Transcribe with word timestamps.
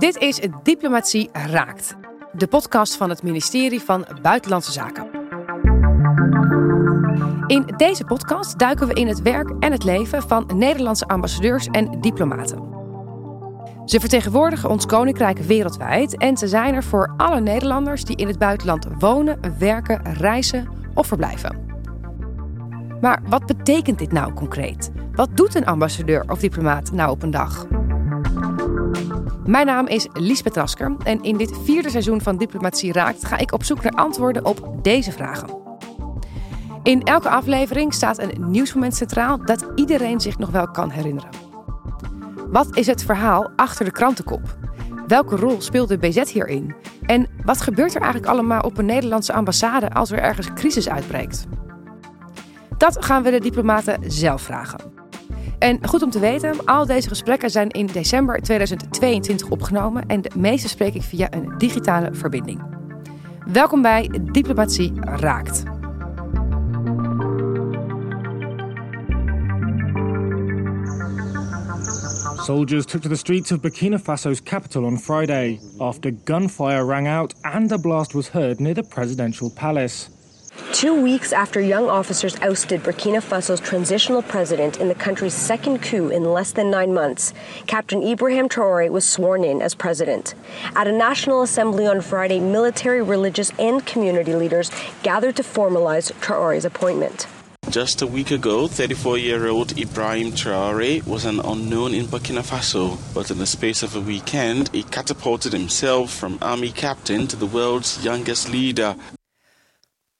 Dit 0.00 0.16
is 0.16 0.40
Diplomatie 0.62 1.28
Raakt, 1.32 1.96
de 2.32 2.46
podcast 2.46 2.96
van 2.96 3.10
het 3.10 3.22
ministerie 3.22 3.80
van 3.80 4.06
Buitenlandse 4.22 4.72
Zaken. 4.72 5.06
In 7.46 7.74
deze 7.76 8.04
podcast 8.04 8.58
duiken 8.58 8.86
we 8.86 8.94
in 8.94 9.06
het 9.06 9.22
werk 9.22 9.50
en 9.58 9.72
het 9.72 9.84
leven 9.84 10.22
van 10.22 10.50
Nederlandse 10.54 11.08
ambassadeurs 11.08 11.66
en 11.66 12.00
diplomaten. 12.00 12.62
Ze 13.84 14.00
vertegenwoordigen 14.00 14.70
ons 14.70 14.86
koninkrijk 14.86 15.38
wereldwijd 15.38 16.16
en 16.16 16.36
ze 16.36 16.48
zijn 16.48 16.74
er 16.74 16.84
voor 16.84 17.14
alle 17.16 17.40
Nederlanders 17.40 18.04
die 18.04 18.16
in 18.16 18.26
het 18.26 18.38
buitenland 18.38 18.86
wonen, 18.98 19.58
werken, 19.58 20.14
reizen 20.14 20.68
of 20.94 21.06
verblijven. 21.06 21.68
Maar 23.00 23.22
wat 23.28 23.46
betekent 23.46 23.98
dit 23.98 24.12
nou 24.12 24.32
concreet? 24.32 24.90
Wat 25.12 25.36
doet 25.36 25.54
een 25.54 25.66
ambassadeur 25.66 26.30
of 26.30 26.38
diplomaat 26.38 26.92
nou 26.92 27.10
op 27.10 27.22
een 27.22 27.30
dag? 27.30 27.66
Mijn 29.46 29.66
naam 29.66 29.86
is 29.86 30.08
Liesbeth 30.12 30.56
Rasker 30.56 30.96
en 31.04 31.22
in 31.22 31.36
dit 31.36 31.58
vierde 31.64 31.90
seizoen 31.90 32.20
van 32.20 32.36
Diplomatie 32.36 32.92
Raakt 32.92 33.24
ga 33.24 33.38
ik 33.38 33.52
op 33.52 33.64
zoek 33.64 33.82
naar 33.82 33.92
antwoorden 33.92 34.44
op 34.44 34.78
deze 34.82 35.12
vragen. 35.12 35.58
In 36.82 37.02
elke 37.02 37.28
aflevering 37.28 37.94
staat 37.94 38.18
een 38.18 38.50
nieuwsmoment 38.50 38.96
centraal 38.96 39.44
dat 39.44 39.66
iedereen 39.74 40.20
zich 40.20 40.38
nog 40.38 40.50
wel 40.50 40.70
kan 40.70 40.90
herinneren. 40.90 41.30
Wat 42.50 42.76
is 42.76 42.86
het 42.86 43.04
verhaal 43.04 43.50
achter 43.56 43.84
de 43.84 43.90
krantenkop? 43.90 44.56
Welke 45.06 45.36
rol 45.36 45.60
speelt 45.60 45.88
de 45.88 45.98
BZ 45.98 46.32
hierin? 46.32 46.74
En 47.06 47.26
wat 47.44 47.60
gebeurt 47.60 47.94
er 47.94 48.00
eigenlijk 48.00 48.32
allemaal 48.32 48.60
op 48.60 48.78
een 48.78 48.86
Nederlandse 48.86 49.32
ambassade 49.32 49.90
als 49.90 50.10
er 50.10 50.18
ergens 50.18 50.52
crisis 50.54 50.88
uitbreekt? 50.88 51.46
Dat 52.76 53.04
gaan 53.04 53.22
we 53.22 53.30
de 53.30 53.40
diplomaten 53.40 54.10
zelf 54.10 54.42
vragen. 54.42 54.99
En 55.60 55.86
goed 55.88 56.02
om 56.02 56.10
te 56.10 56.18
weten, 56.18 56.64
al 56.64 56.86
deze 56.86 57.08
gesprekken 57.08 57.50
zijn 57.50 57.68
in 57.68 57.86
december 57.86 58.40
2022 58.42 59.48
opgenomen 59.48 60.06
en 60.06 60.20
de 60.20 60.30
meeste 60.36 60.68
spreek 60.68 60.94
ik 60.94 61.02
via 61.02 61.32
een 61.32 61.54
digitale 61.58 62.14
verbinding. 62.14 62.62
Welkom 63.52 63.82
bij 63.82 64.10
Diplomatie 64.32 64.92
Raakt. 65.00 65.62
Soldiers 72.36 72.84
took 72.84 73.00
to 73.00 73.08
the 73.08 73.16
streets 73.16 73.52
of 73.52 73.60
Burkina 73.60 73.98
Faso's 73.98 74.42
capital 74.42 74.84
on 74.84 74.98
Friday 74.98 75.60
after 75.78 76.12
gunfire 76.24 76.84
rang 76.84 77.08
out 77.08 77.34
and 77.40 77.72
a 77.72 77.78
blast 77.78 78.12
was 78.12 78.30
heard 78.30 78.58
near 78.58 78.74
the 78.74 78.84
presidential 78.88 79.50
palace. 79.54 80.19
Two 80.72 81.02
weeks 81.02 81.32
after 81.32 81.60
young 81.60 81.90
officers 81.90 82.36
ousted 82.40 82.82
Burkina 82.82 83.20
Faso's 83.20 83.60
transitional 83.60 84.22
president 84.22 84.80
in 84.80 84.88
the 84.88 84.94
country's 84.94 85.34
second 85.34 85.82
coup 85.82 86.08
in 86.08 86.24
less 86.24 86.52
than 86.52 86.70
nine 86.70 86.94
months, 86.94 87.34
Captain 87.66 88.02
Ibrahim 88.02 88.48
Traore 88.48 88.88
was 88.88 89.04
sworn 89.04 89.44
in 89.44 89.60
as 89.60 89.74
president. 89.74 90.34
At 90.74 90.88
a 90.88 90.92
National 90.92 91.42
Assembly 91.42 91.86
on 91.86 92.00
Friday, 92.00 92.40
military, 92.40 93.02
religious, 93.02 93.52
and 93.58 93.84
community 93.84 94.34
leaders 94.34 94.70
gathered 95.02 95.36
to 95.36 95.42
formalize 95.42 96.12
Traore's 96.20 96.64
appointment. 96.64 97.26
Just 97.68 98.00
a 98.00 98.06
week 98.06 98.30
ago, 98.30 98.66
34 98.66 99.18
year 99.18 99.48
old 99.48 99.78
Ibrahim 99.78 100.32
Traore 100.32 101.06
was 101.06 101.26
an 101.26 101.40
unknown 101.40 101.92
in 101.92 102.06
Burkina 102.06 102.42
Faso, 102.42 102.98
but 103.12 103.30
in 103.30 103.38
the 103.38 103.46
space 103.46 103.82
of 103.82 103.94
a 103.94 104.00
weekend, 104.00 104.70
he 104.72 104.82
catapulted 104.82 105.52
himself 105.52 106.10
from 106.10 106.38
army 106.40 106.70
captain 106.72 107.26
to 107.26 107.36
the 107.36 107.46
world's 107.46 108.02
youngest 108.02 108.50
leader. 108.50 108.96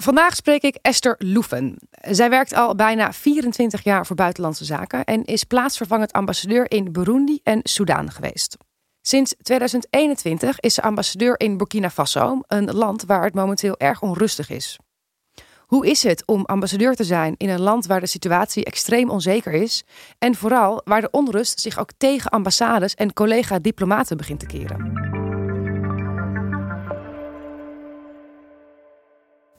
Vandaag 0.02 0.36
spreek 0.36 0.62
ik 0.62 0.78
Esther 0.82 1.14
Loeven. 1.18 1.76
Zij 1.90 2.30
werkt 2.30 2.54
al 2.54 2.74
bijna 2.74 3.12
24 3.12 3.84
jaar 3.84 4.06
voor 4.06 4.16
Buitenlandse 4.16 4.64
Zaken 4.64 5.04
en 5.04 5.24
is 5.24 5.44
plaatsvervangend 5.44 6.12
ambassadeur 6.12 6.70
in 6.70 6.92
Burundi 6.92 7.40
en 7.42 7.60
Soudaan 7.62 8.10
geweest. 8.10 8.56
Sinds 9.02 9.34
2021 9.42 10.60
is 10.60 10.74
ze 10.74 10.82
ambassadeur 10.82 11.40
in 11.40 11.56
Burkina 11.56 11.90
Faso, 11.90 12.40
een 12.46 12.72
land 12.72 13.04
waar 13.04 13.24
het 13.24 13.34
momenteel 13.34 13.78
erg 13.78 14.02
onrustig 14.02 14.50
is. 14.50 14.78
Hoe 15.66 15.86
is 15.86 16.02
het 16.02 16.26
om 16.26 16.44
ambassadeur 16.44 16.94
te 16.94 17.04
zijn 17.04 17.34
in 17.36 17.48
een 17.48 17.60
land 17.60 17.86
waar 17.86 18.00
de 18.00 18.06
situatie 18.06 18.64
extreem 18.64 19.10
onzeker 19.10 19.52
is 19.52 19.84
en 20.18 20.34
vooral 20.34 20.80
waar 20.84 21.00
de 21.00 21.10
onrust 21.10 21.60
zich 21.60 21.78
ook 21.78 21.90
tegen 21.96 22.30
ambassades 22.30 22.94
en 22.94 23.12
collega-diplomaten 23.12 24.16
begint 24.16 24.40
te 24.40 24.46
keren? 24.46 25.19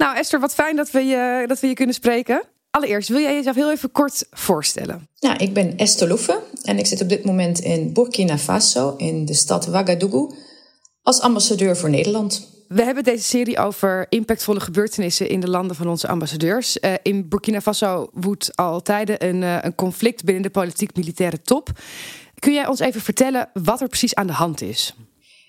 Nou, 0.02 0.16
Esther, 0.16 0.40
wat 0.40 0.54
fijn 0.54 0.76
dat 0.76 0.92
we 0.92 1.00
je, 1.00 1.44
dat 1.48 1.60
we 1.60 1.68
je 1.68 1.74
kunnen 1.74 1.96
spreken. 1.96 2.44
Allereerst, 2.72 3.10
wil 3.10 3.20
jij 3.20 3.34
jezelf 3.34 3.56
heel 3.56 3.72
even 3.72 3.92
kort 3.92 4.26
voorstellen? 4.32 5.08
Nou, 5.20 5.38
ik 5.38 5.54
ben 5.54 5.78
Esther 5.78 6.08
Loefe 6.08 6.40
en 6.64 6.80
ik 6.80 6.86
zit 6.86 7.02
op 7.02 7.10
dit 7.10 7.24
moment 7.24 7.60
in 7.60 7.94
Burkina 7.94 8.38
Faso, 8.38 8.94
in 8.98 9.26
de 9.26 9.34
stad 9.34 9.68
Ouagadougou, 9.68 10.36
als 11.02 11.20
ambassadeur 11.20 11.78
voor 11.78 11.90
Nederland. 11.90 12.50
We 12.68 12.84
hebben 12.84 13.04
deze 13.04 13.24
serie 13.24 13.58
over 13.58 14.06
impactvolle 14.10 14.60
gebeurtenissen 14.60 15.30
in 15.30 15.40
de 15.40 15.50
landen 15.50 15.76
van 15.76 15.88
onze 15.88 16.08
ambassadeurs. 16.08 16.78
Uh, 16.82 16.94
in 17.02 17.30
Burkina 17.30 17.62
Faso 17.62 18.10
woedt 18.14 18.56
al 18.56 18.82
tijden 18.82 19.26
een, 19.28 19.42
uh, 19.42 19.58
een 19.62 19.76
conflict 19.76 20.24
binnen 20.24 20.44
de 20.44 20.50
politiek-militaire 20.50 21.42
top. 21.42 21.70
Kun 22.40 22.54
jij 22.54 22.68
ons 22.68 22.80
even 22.80 23.02
vertellen 23.02 23.50
wat 23.54 23.82
er 23.82 23.88
precies 23.88 24.16
aan 24.16 24.28
de 24.28 24.34
hand 24.34 24.62
is? 24.62 24.96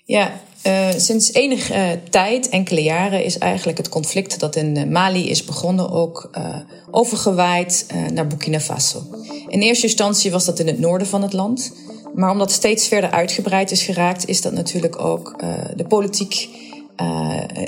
Ja, 0.05 0.41
uh, 0.67 0.89
sinds 0.97 1.33
enige 1.33 1.73
uh, 1.73 1.89
tijd, 2.09 2.49
enkele 2.49 2.83
jaren, 2.83 3.23
is 3.23 3.37
eigenlijk 3.37 3.77
het 3.77 3.89
conflict 3.89 4.39
dat 4.39 4.55
in 4.55 4.91
Mali 4.91 5.29
is 5.29 5.45
begonnen 5.45 5.91
ook 5.91 6.29
uh, 6.37 6.55
overgewaaid 6.91 7.87
naar 8.13 8.27
Burkina 8.27 8.59
Faso. 8.59 9.03
In 9.47 9.61
eerste 9.61 9.85
instantie 9.85 10.31
was 10.31 10.45
dat 10.45 10.59
in 10.59 10.67
het 10.67 10.79
noorden 10.79 11.07
van 11.07 11.21
het 11.21 11.33
land. 11.33 11.73
Maar 12.15 12.31
omdat 12.31 12.47
het 12.47 12.55
steeds 12.55 12.87
verder 12.87 13.11
uitgebreid 13.11 13.71
is 13.71 13.83
geraakt, 13.83 14.27
is 14.27 14.41
dat 14.41 14.53
natuurlijk 14.53 14.99
ook 14.99 15.35
de 15.75 15.85
politiek. 15.85 16.49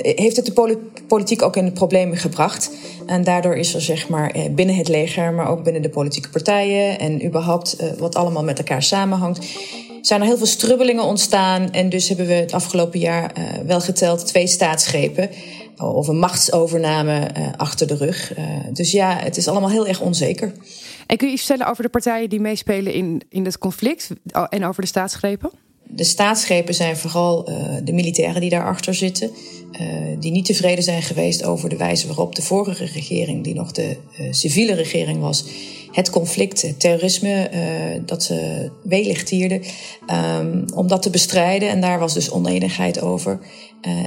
heeft 0.00 0.36
het 0.36 0.46
de 0.46 0.78
politiek 1.08 1.42
ook 1.42 1.56
in 1.56 1.72
problemen 1.72 2.16
gebracht. 2.16 2.70
En 3.06 3.24
daardoor 3.24 3.56
is 3.56 3.74
er 3.74 3.80
zeg 3.80 4.08
maar 4.08 4.34
binnen 4.50 4.76
het 4.76 4.88
leger, 4.88 5.32
maar 5.32 5.48
ook 5.48 5.62
binnen 5.62 5.82
de 5.82 5.88
politieke 5.88 6.30
partijen 6.30 6.98
en 6.98 7.24
überhaupt 7.24 7.76
wat 7.98 8.14
allemaal 8.14 8.44
met 8.44 8.58
elkaar 8.58 8.82
samenhangt, 8.82 9.46
zijn 10.06 10.20
er 10.20 10.26
heel 10.26 10.36
veel 10.36 10.46
strubbelingen 10.46 11.04
ontstaan. 11.04 11.70
En 11.70 11.88
dus 11.88 12.08
hebben 12.08 12.26
we 12.26 12.32
het 12.32 12.52
afgelopen 12.52 12.98
jaar 12.98 13.32
uh, 13.38 13.44
wel 13.66 13.80
geteld 13.80 14.26
twee 14.26 14.46
staatsgrepen. 14.46 15.30
Of 15.76 16.08
een 16.08 16.18
machtsovername 16.18 17.30
uh, 17.36 17.48
achter 17.56 17.86
de 17.86 17.96
rug. 17.96 18.32
Dus 18.72 18.90
ja, 18.90 19.16
het 19.18 19.36
is 19.36 19.48
allemaal 19.48 19.70
heel 19.70 19.86
erg 19.86 20.00
onzeker. 20.00 20.52
En 21.06 21.16
kun 21.16 21.26
je 21.26 21.32
iets 21.32 21.44
vertellen 21.44 21.70
over 21.70 21.82
de 21.82 21.88
partijen 21.88 22.28
die 22.28 22.40
meespelen 22.40 22.92
in, 22.92 23.22
in 23.28 23.44
het 23.44 23.58
conflict 23.58 24.10
en 24.48 24.64
over 24.64 24.82
de 24.82 24.88
staatsgrepen? 24.88 25.50
De 25.88 26.04
staatsgrepen 26.04 26.74
zijn 26.74 26.96
vooral 26.96 27.44
de 27.84 27.92
militairen 27.92 28.40
die 28.40 28.50
daarachter 28.50 28.94
zitten. 28.94 29.30
die 30.18 30.30
niet 30.30 30.44
tevreden 30.44 30.84
zijn 30.84 31.02
geweest 31.02 31.44
over 31.44 31.68
de 31.68 31.76
wijze 31.76 32.06
waarop 32.06 32.34
de 32.34 32.42
vorige 32.42 32.84
regering, 32.84 33.44
die 33.44 33.54
nog 33.54 33.72
de 33.72 33.96
civiele 34.30 34.74
regering 34.74 35.20
was, 35.20 35.44
het 35.92 36.10
conflict, 36.10 36.62
het 36.62 36.80
terrorisme, 36.80 37.50
dat 38.06 38.22
ze 38.22 38.70
weelichtierden, 38.82 39.62
um, 40.40 40.64
om 40.74 40.88
dat 40.88 41.02
te 41.02 41.10
bestrijden. 41.10 41.68
En 41.68 41.80
daar 41.80 41.98
was 41.98 42.14
dus 42.14 42.30
oneenigheid 42.30 43.00
over. 43.00 43.38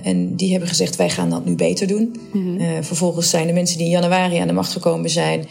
En 0.03 0.35
die 0.35 0.51
hebben 0.51 0.69
gezegd, 0.69 0.95
wij 0.95 1.09
gaan 1.09 1.29
dat 1.29 1.45
nu 1.45 1.55
beter 1.55 1.87
doen. 1.87 2.15
Mm 2.33 2.41
-hmm. 2.41 2.61
uh, 2.61 2.67
vervolgens 2.81 3.29
zijn 3.29 3.47
de 3.47 3.53
mensen 3.53 3.77
die 3.77 3.85
in 3.85 3.91
januari 3.91 4.37
aan 4.37 4.47
de 4.47 4.53
macht 4.53 4.71
gekomen 4.71 5.09
zijn... 5.09 5.47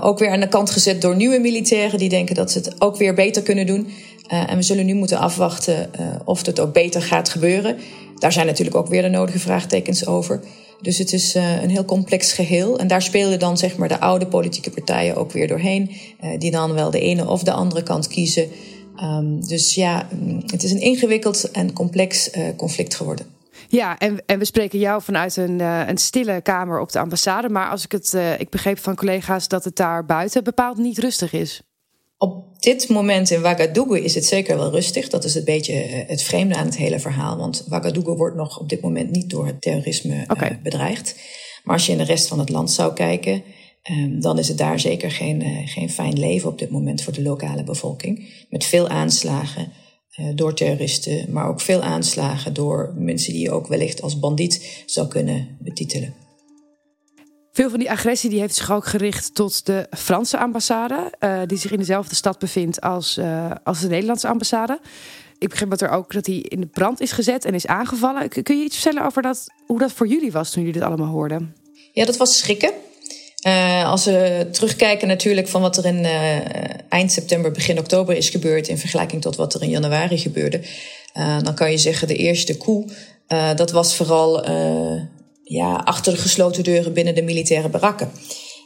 ook 0.00 0.18
weer 0.18 0.30
aan 0.30 0.40
de 0.40 0.48
kant 0.48 0.70
gezet 0.70 1.00
door 1.00 1.16
nieuwe 1.16 1.38
militairen... 1.38 1.98
die 1.98 2.08
denken 2.08 2.34
dat 2.34 2.50
ze 2.50 2.58
het 2.58 2.80
ook 2.80 2.96
weer 2.96 3.14
beter 3.14 3.42
kunnen 3.42 3.66
doen. 3.66 3.86
En 4.28 4.56
we 4.56 4.62
zullen 4.62 4.86
nu 4.86 4.94
moeten 4.94 5.18
afwachten 5.18 5.90
of 6.24 6.46
het 6.46 6.60
ook 6.60 6.72
beter 6.72 7.02
gaat 7.02 7.28
gebeuren. 7.28 7.76
Daar 8.18 8.32
zijn 8.32 8.46
natuurlijk 8.46 8.76
ook 8.76 8.88
weer 8.88 9.02
de 9.02 9.08
nodige 9.08 9.38
vraagtekens 9.38 10.06
over... 10.06 10.40
Dus 10.80 10.98
het 10.98 11.12
is 11.12 11.36
uh, 11.36 11.62
een 11.62 11.70
heel 11.70 11.84
complex 11.84 12.32
geheel. 12.32 12.78
En 12.78 12.86
daar 12.86 13.02
spelen 13.02 13.38
dan 13.38 13.58
zeg 13.58 13.76
maar 13.76 13.88
de 13.88 14.00
oude 14.00 14.26
politieke 14.26 14.70
partijen 14.70 15.16
ook 15.16 15.32
weer 15.32 15.48
doorheen. 15.48 15.90
Die 16.38 16.50
dan 16.50 16.72
wel 16.72 16.90
de 16.90 17.00
ene 17.00 17.28
of 17.28 17.42
de 17.42 17.52
andere 17.52 17.82
kant 17.82 18.08
kiezen. 18.08 18.48
Um, 19.02 19.46
dus 19.46 19.74
ja, 19.74 20.08
mm, 20.20 20.42
het 20.46 20.62
is 20.62 20.70
een 20.70 20.80
ingewikkeld 20.80 21.50
en 21.50 21.72
complex 21.72 22.30
conflict 22.56 22.94
geworden. 22.94 23.26
Ja, 23.68 23.98
en, 23.98 24.22
en 24.26 24.38
we 24.38 24.44
spreken 24.44 24.78
jou 24.78 25.02
vanuit 25.02 25.36
een, 25.36 25.60
een 25.60 25.98
stille 25.98 26.40
kamer 26.40 26.80
op 26.80 26.92
de 26.92 26.98
ambassade. 26.98 27.48
Maar 27.48 27.70
als 27.70 27.84
ik 27.84 27.92
het, 27.92 28.16
ik 28.38 28.50
begreep 28.50 28.78
van 28.78 28.94
collega's 28.94 29.48
dat 29.48 29.64
het 29.64 29.76
daar 29.76 30.06
buiten 30.06 30.44
bepaald 30.44 30.76
niet 30.76 30.98
rustig 30.98 31.32
is. 31.32 31.62
Op 32.22 32.44
dit 32.58 32.88
moment 32.88 33.30
in 33.30 33.44
Ouagadougou 33.44 34.00
is 34.00 34.14
het 34.14 34.24
zeker 34.24 34.56
wel 34.56 34.70
rustig. 34.70 35.08
Dat 35.08 35.24
is 35.24 35.34
een 35.34 35.44
beetje 35.44 35.72
eh, 35.72 36.08
het 36.08 36.22
vreemde 36.22 36.54
aan 36.54 36.64
het 36.64 36.76
hele 36.76 36.98
verhaal. 36.98 37.36
Want 37.36 37.64
Ouagadougou 37.68 38.16
wordt 38.16 38.36
nog 38.36 38.58
op 38.58 38.68
dit 38.68 38.80
moment 38.80 39.10
niet 39.10 39.30
door 39.30 39.46
het 39.46 39.60
terrorisme 39.60 40.14
eh, 40.14 40.22
okay. 40.28 40.60
bedreigd. 40.62 41.16
Maar 41.64 41.74
als 41.74 41.86
je 41.86 41.92
in 41.92 41.98
de 41.98 42.04
rest 42.04 42.28
van 42.28 42.38
het 42.38 42.48
land 42.48 42.70
zou 42.70 42.92
kijken, 42.92 43.42
um, 43.90 44.20
dan 44.20 44.38
is 44.38 44.48
het 44.48 44.58
daar 44.58 44.80
zeker 44.80 45.10
geen, 45.10 45.42
uh, 45.42 45.58
geen 45.64 45.90
fijn 45.90 46.18
leven 46.18 46.48
op 46.48 46.58
dit 46.58 46.70
moment 46.70 47.02
voor 47.02 47.12
de 47.12 47.22
lokale 47.22 47.64
bevolking. 47.64 48.44
Met 48.50 48.64
veel 48.64 48.88
aanslagen 48.88 49.72
door 50.34 50.54
terroristen, 50.54 51.32
maar 51.32 51.48
ook 51.48 51.60
veel 51.60 51.82
aanslagen 51.82 52.54
door 52.54 52.94
mensen 52.98 53.32
die 53.32 53.42
je 53.42 53.50
ook 53.50 53.66
wellicht 53.66 54.02
als 54.02 54.18
bandiet 54.18 54.82
zou 54.86 55.08
kunnen 55.08 55.56
betitelen. 55.60 56.21
Veel 57.54 57.70
van 57.70 57.78
die 57.78 57.90
agressie 57.90 58.30
die 58.30 58.40
heeft 58.40 58.54
zich 58.54 58.72
ook 58.72 58.86
gericht 58.86 59.34
tot 59.34 59.66
de 59.66 59.86
Franse 59.90 60.38
ambassade, 60.38 61.12
uh, 61.20 61.40
die 61.46 61.58
zich 61.58 61.70
in 61.70 61.78
dezelfde 61.78 62.14
stad 62.14 62.38
bevindt 62.38 62.80
als, 62.80 63.18
uh, 63.18 63.50
als 63.64 63.80
de 63.80 63.88
Nederlandse 63.88 64.28
ambassade. 64.28 64.80
ik 65.38 65.48
begrijp 65.48 65.70
dat 65.70 65.80
er 65.80 65.88
ook 65.88 66.12
dat 66.12 66.26
hij 66.26 66.34
in 66.34 66.60
de 66.60 66.66
brand 66.66 67.00
is 67.00 67.12
gezet 67.12 67.44
en 67.44 67.54
is 67.54 67.66
aangevallen. 67.66 68.28
Kun 68.28 68.58
je 68.58 68.64
iets 68.64 68.76
vertellen 68.76 69.06
over 69.06 69.22
dat, 69.22 69.46
hoe 69.66 69.78
dat 69.78 69.92
voor 69.92 70.06
jullie 70.06 70.32
was 70.32 70.50
toen 70.50 70.62
jullie 70.62 70.78
dit 70.78 70.88
allemaal 70.88 71.12
hoorden? 71.12 71.54
Ja, 71.92 72.04
dat 72.04 72.16
was 72.16 72.38
schrikken. 72.38 72.72
Uh, 73.46 73.90
als 73.90 74.04
we 74.04 74.48
terugkijken 74.52 75.08
natuurlijk 75.08 75.48
van 75.48 75.60
wat 75.60 75.76
er 75.76 75.84
in 75.84 76.06
eind 76.88 77.12
september, 77.12 77.50
begin 77.50 77.78
oktober 77.78 78.16
is 78.16 78.28
gebeurd 78.28 78.68
in 78.68 78.78
vergelijking 78.78 79.22
tot 79.22 79.36
wat 79.36 79.54
er 79.54 79.62
in 79.62 79.70
januari 79.70 80.18
gebeurde, 80.18 80.60
dan 81.42 81.54
kan 81.54 81.70
je 81.70 81.78
zeggen 81.78 82.08
de 82.08 82.16
eerste 82.16 82.56
coup, 82.56 82.90
dat 83.56 83.70
was 83.70 83.96
vooral 83.96 84.44
ja, 85.52 85.74
achter 85.84 86.12
de 86.12 86.18
gesloten 86.18 86.62
deuren 86.62 86.92
binnen 86.92 87.14
de 87.14 87.22
militaire 87.22 87.68
barakken. 87.68 88.10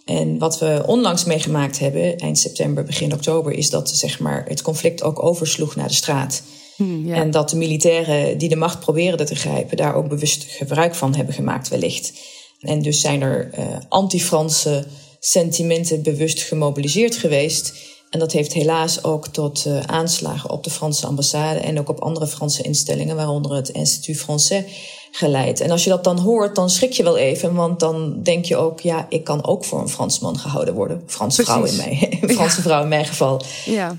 En 0.04 0.38
wat 0.38 0.58
we 0.58 0.82
onlangs 0.86 1.24
meegemaakt 1.24 1.78
hebben, 1.78 2.18
eind 2.18 2.38
september, 2.38 2.84
begin 2.84 3.12
oktober, 3.12 3.52
is 3.52 3.70
dat 3.70 3.90
zeg 3.90 4.18
maar, 4.18 4.44
het 4.48 4.62
conflict 4.62 5.02
ook 5.02 5.22
oversloeg 5.22 5.76
naar 5.76 5.88
de 5.88 5.94
straat. 5.94 6.42
Hmm, 6.76 7.06
ja. 7.06 7.14
En 7.14 7.30
dat 7.30 7.50
de 7.50 7.56
militairen 7.56 8.38
die 8.38 8.48
de 8.48 8.56
macht 8.56 8.80
probeerden 8.80 9.26
te 9.26 9.34
grijpen, 9.34 9.76
daar 9.76 9.94
ook 9.94 10.08
bewust 10.08 10.44
gebruik 10.48 10.94
van 10.94 11.14
hebben 11.14 11.34
gemaakt, 11.34 11.68
wellicht. 11.68 12.12
En 12.60 12.82
dus 12.82 13.00
zijn 13.00 13.22
er 13.22 13.50
uh, 13.58 13.64
anti-Franse 13.88 14.86
sentimenten 15.20 16.02
bewust 16.02 16.42
gemobiliseerd 16.42 17.16
geweest. 17.16 17.72
En 18.10 18.18
dat 18.18 18.32
heeft 18.32 18.52
helaas 18.52 19.04
ook 19.04 19.28
tot 19.28 19.64
uh, 19.66 19.80
aanslagen 19.80 20.50
op 20.50 20.64
de 20.64 20.70
Franse 20.70 21.06
ambassade 21.06 21.58
en 21.58 21.78
ook 21.78 21.88
op 21.88 22.00
andere 22.00 22.26
Franse 22.26 22.62
instellingen, 22.62 23.16
waaronder 23.16 23.54
het 23.54 23.68
Institut 23.68 24.16
Français, 24.16 24.64
geleid. 25.10 25.60
En 25.60 25.70
als 25.70 25.84
je 25.84 25.90
dat 25.90 26.04
dan 26.04 26.18
hoort, 26.18 26.54
dan 26.54 26.70
schrik 26.70 26.92
je 26.92 27.02
wel 27.02 27.16
even, 27.16 27.54
want 27.54 27.80
dan 27.80 28.22
denk 28.22 28.44
je 28.44 28.56
ook, 28.56 28.80
ja, 28.80 29.06
ik 29.08 29.24
kan 29.24 29.44
ook 29.44 29.64
voor 29.64 29.80
een 29.80 29.88
Fransman 29.88 30.38
gehouden 30.38 30.74
worden. 30.74 31.02
Franse 31.06 31.44
vrouw 31.44 31.64
in 31.64 31.76
mij, 31.76 32.18
Franse 32.36 32.62
vrouw 32.62 32.82
in 32.82 32.88
mijn 32.88 33.04
geval. 33.04 33.42
Ja. 33.64 33.96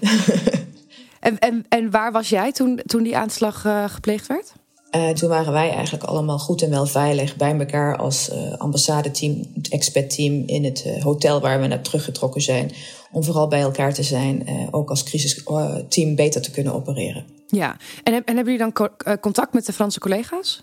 en, 1.20 1.40
en, 1.40 1.66
en 1.70 1.92
waar 1.92 2.12
was 2.12 2.30
jij 2.30 2.52
toen, 2.52 2.80
toen 2.86 3.04
die 3.04 3.18
aanslag 3.18 3.64
uh, 3.66 3.84
gepleegd 3.88 4.28
werd? 4.28 4.54
Uh, 4.92 5.10
toen 5.10 5.30
waren 5.30 5.54
wij 5.54 5.70
eigenlijk 5.70 6.04
allemaal 6.04 6.40
goed 6.40 6.62
en 6.62 6.70
wel 6.70 6.86
veilig 6.86 7.36
bij 7.36 7.60
elkaar 7.60 7.98
als 7.98 8.30
uh, 8.30 8.54
ambassadeteam, 8.58 9.44
het 9.54 9.70
expertteam 9.70 10.44
in 10.46 10.64
het 10.64 10.84
uh, 10.88 11.04
hotel 11.04 11.42
waar 11.42 11.62
we 11.62 11.68
naar 11.68 11.82
teruggetrokken 11.82 12.42
zijn. 12.42 12.72
Om 13.12 13.24
vooral 13.24 13.48
bij 13.48 13.62
elkaar 13.62 13.94
te 13.94 14.04
zijn, 14.04 14.48
ook 14.72 14.90
als 14.90 15.04
crisisteam 15.04 16.16
beter 16.16 16.42
te 16.42 16.52
kunnen 16.52 16.74
opereren. 16.74 17.26
Ja, 17.48 17.78
en, 18.04 18.14
en 18.14 18.36
hebben 18.36 18.54
jullie 18.54 18.58
dan 18.58 18.72
co 18.72 18.88
contact 19.20 19.54
met 19.54 19.66
de 19.66 19.74
Franse 19.74 20.00
collega's? 20.00 20.62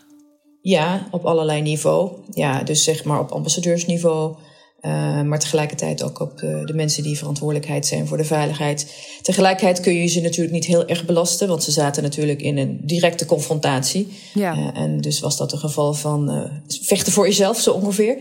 Ja, 0.64 1.08
op 1.10 1.24
allerlei 1.24 1.62
niveau. 1.62 2.10
Ja, 2.30 2.62
dus 2.62 2.84
zeg 2.84 3.04
maar 3.04 3.20
op 3.20 3.30
ambassadeursniveau. 3.30 4.34
Uh, 4.80 5.22
maar 5.22 5.38
tegelijkertijd 5.38 6.02
ook 6.02 6.20
op 6.20 6.40
uh, 6.40 6.64
de 6.64 6.74
mensen 6.74 7.02
die 7.02 7.18
verantwoordelijkheid 7.18 7.86
zijn 7.86 8.06
voor 8.06 8.16
de 8.16 8.24
veiligheid. 8.24 8.94
Tegelijkertijd 9.22 9.80
kun 9.80 9.94
je 9.94 10.06
ze 10.06 10.20
natuurlijk 10.20 10.54
niet 10.54 10.64
heel 10.64 10.86
erg 10.86 11.04
belasten, 11.04 11.48
want 11.48 11.62
ze 11.62 11.70
zaten 11.70 12.02
natuurlijk 12.02 12.42
in 12.42 12.58
een 12.58 12.80
directe 12.82 13.26
confrontatie. 13.26 14.08
Ja. 14.34 14.56
Uh, 14.56 14.78
en 14.78 15.00
dus 15.00 15.20
was 15.20 15.36
dat 15.36 15.52
een 15.52 15.58
geval 15.58 15.94
van 15.94 16.50
vechten 16.66 17.12
voor 17.12 17.26
jezelf, 17.26 17.60
zo 17.60 17.72
ongeveer. 17.72 18.16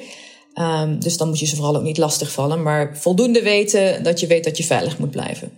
Um, 0.56 1.00
dus 1.00 1.18
dan 1.18 1.28
moet 1.28 1.40
je 1.40 1.46
ze 1.46 1.56
vooral 1.56 1.76
ook 1.76 1.84
niet 1.84 1.98
lastig 1.98 2.32
vallen, 2.32 2.62
maar 2.62 2.98
voldoende 2.98 3.42
weten 3.42 4.04
dat 4.04 4.20
je 4.20 4.28
weet 4.28 4.44
dat 4.44 4.58
je 4.58 4.64
veilig 4.64 4.98
moet 4.98 5.12
blijven. 5.12 5.52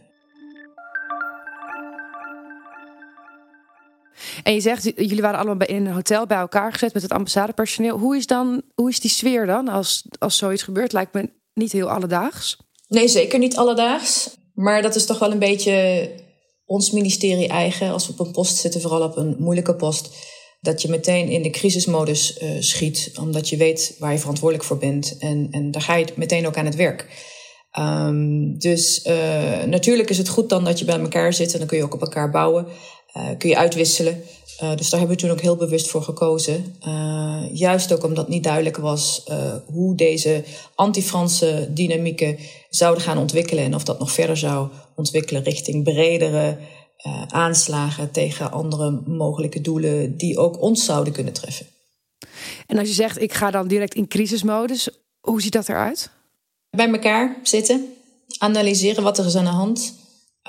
En 4.44 4.54
je 4.54 4.60
zegt, 4.60 4.84
jullie 4.84 5.22
waren 5.22 5.40
allemaal 5.40 5.68
in 5.68 5.86
een 5.86 5.94
hotel 5.94 6.26
bij 6.26 6.38
elkaar 6.38 6.72
gezet 6.72 6.94
met 6.94 7.02
het 7.02 7.12
ambassadepersoneel. 7.12 7.98
Hoe 7.98 8.18
is, 8.18 8.28
dan, 8.28 8.62
hoe 8.76 8.90
is 8.90 9.00
die 9.00 9.12
sfeer 9.12 9.46
dan 9.46 9.68
als, 9.68 10.06
als 10.20 10.38
zoiets 10.38 10.64
gebeurt? 10.64 10.94
Lijkt 10.94 11.14
me 11.14 11.30
niet 11.54 11.72
heel 11.72 11.90
alledaags. 11.90 12.58
Nee, 12.88 13.08
zeker 13.08 13.40
niet 13.40 13.58
alledaags. 13.58 14.38
Maar 14.54 14.82
dat 14.82 14.96
is 14.96 15.06
toch 15.06 15.20
wel 15.20 15.32
een 15.32 15.40
beetje 15.40 16.10
ons 16.66 16.92
ministerie 16.92 17.48
eigen. 17.48 17.92
Als 17.92 18.08
we 18.08 18.14
op 18.14 18.20
een 18.20 18.32
post 18.32 18.58
zitten, 18.58 18.82
vooral 18.82 19.02
op 19.02 19.18
een 19.18 19.36
moeilijke 19.40 19.76
post. 19.76 20.10
Dat 20.60 20.82
je 20.82 20.90
meteen 20.90 21.30
in 21.30 21.42
de 21.42 21.50
crisismodus 21.50 22.42
uh, 22.42 22.50
schiet, 22.60 23.12
omdat 23.20 23.50
je 23.50 23.58
weet 23.58 23.96
waar 24.00 24.12
je 24.12 24.20
verantwoordelijk 24.20 24.68
voor 24.68 24.78
bent. 24.78 25.18
En, 25.18 25.48
en 25.52 25.72
daar 25.72 25.82
ga 25.82 25.96
je 25.96 26.06
meteen 26.16 26.48
ook 26.48 26.58
aan 26.58 26.66
het 26.66 26.76
werk. 26.76 27.34
Um, 27.80 28.58
dus 28.60 29.06
uh, 29.06 29.64
natuurlijk 29.64 30.10
is 30.10 30.18
het 30.18 30.30
goed 30.30 30.50
dan 30.50 30.64
dat 30.64 30.80
je 30.80 30.86
bij 30.86 31.00
elkaar 31.00 31.34
zit 31.34 31.54
en 31.54 31.60
dan 31.60 31.68
kun 31.68 31.78
je 31.78 31.84
ook 31.84 31.94
op 31.94 32.02
elkaar 32.02 32.32
bouwen. 32.32 32.68
Uh, 33.18 33.28
kun 33.38 33.50
je 33.50 33.58
uitwisselen. 33.58 34.24
Uh, 34.64 34.76
dus 34.76 34.90
daar 34.90 35.00
hebben 35.00 35.18
we 35.18 35.24
toen 35.24 35.32
ook 35.32 35.42
heel 35.42 35.56
bewust 35.56 35.88
voor 35.88 36.02
gekozen. 36.02 36.76
Uh, 36.88 37.44
juist 37.54 37.94
ook 37.94 38.04
omdat 38.04 38.28
niet 38.28 38.44
duidelijk 38.44 38.78
was 38.78 39.24
hoe 39.66 39.96
deze 39.96 40.44
anti-Franse 40.76 41.68
dynamieken 41.70 42.38
zouden 42.70 43.04
gaan 43.04 43.18
ontwikkelen. 43.18 43.64
En 43.64 43.76
of 43.76 43.84
dat 43.84 44.00
nog 44.00 44.12
verder 44.12 44.38
zou 44.38 44.70
ontwikkelen 44.96 45.44
richting 45.44 45.84
bredere 45.84 46.58
aanslagen 47.28 48.12
tegen 48.12 48.52
andere 48.52 49.02
mogelijke 49.06 49.62
doelen 49.62 50.18
die 50.18 50.38
ook 50.38 50.62
ons 50.62 50.86
zouden 50.86 51.14
kunnen 51.14 51.34
treffen. 51.34 51.66
En 52.68 52.78
als 52.78 52.88
je 52.88 52.94
zegt, 52.94 53.22
ik 53.22 53.34
ga 53.34 53.52
dan 53.52 53.68
direct 53.68 53.94
in 53.94 54.08
crisismodus, 54.08 54.90
hoe 55.20 55.42
ziet 55.42 55.54
dat 55.54 55.70
eruit? 55.70 56.10
Bij 56.70 56.90
elkaar 56.90 57.40
zitten, 57.44 57.94
analyseren 58.38 59.04
wat 59.04 59.18
er 59.18 59.26
is 59.26 59.36
aan 59.36 59.44
de 59.44 59.50
hand 59.50 59.94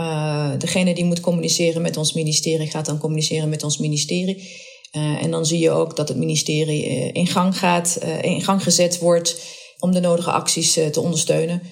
uh, 0.01 0.51
degene 0.59 0.95
die 0.95 1.05
moet 1.05 1.21
communiceren 1.21 1.83
met 1.83 1.97
ons 1.97 2.13
ministerie 2.13 2.71
gaat 2.71 2.87
dan 2.87 2.99
communiceren 2.99 3.49
met 3.49 3.63
ons 3.63 3.79
ministerie. 3.79 4.51
Uh, 4.93 5.23
en 5.23 5.31
dan 5.31 5.47
zie 5.47 5.59
je 5.59 5.71
ook 5.71 5.97
dat 5.97 6.09
het 6.09 6.17
ministerie 6.17 6.87
uh, 6.87 7.11
in 7.13 7.27
gang 7.27 7.59
gaat, 7.59 7.99
in 8.21 8.43
gang 8.43 8.63
gezet 8.63 8.99
wordt 8.99 9.55
om 9.79 9.93
de 9.93 10.01
nodige 10.01 10.31
acties 10.31 10.73
te 10.73 11.01
ondersteunen. 11.01 11.63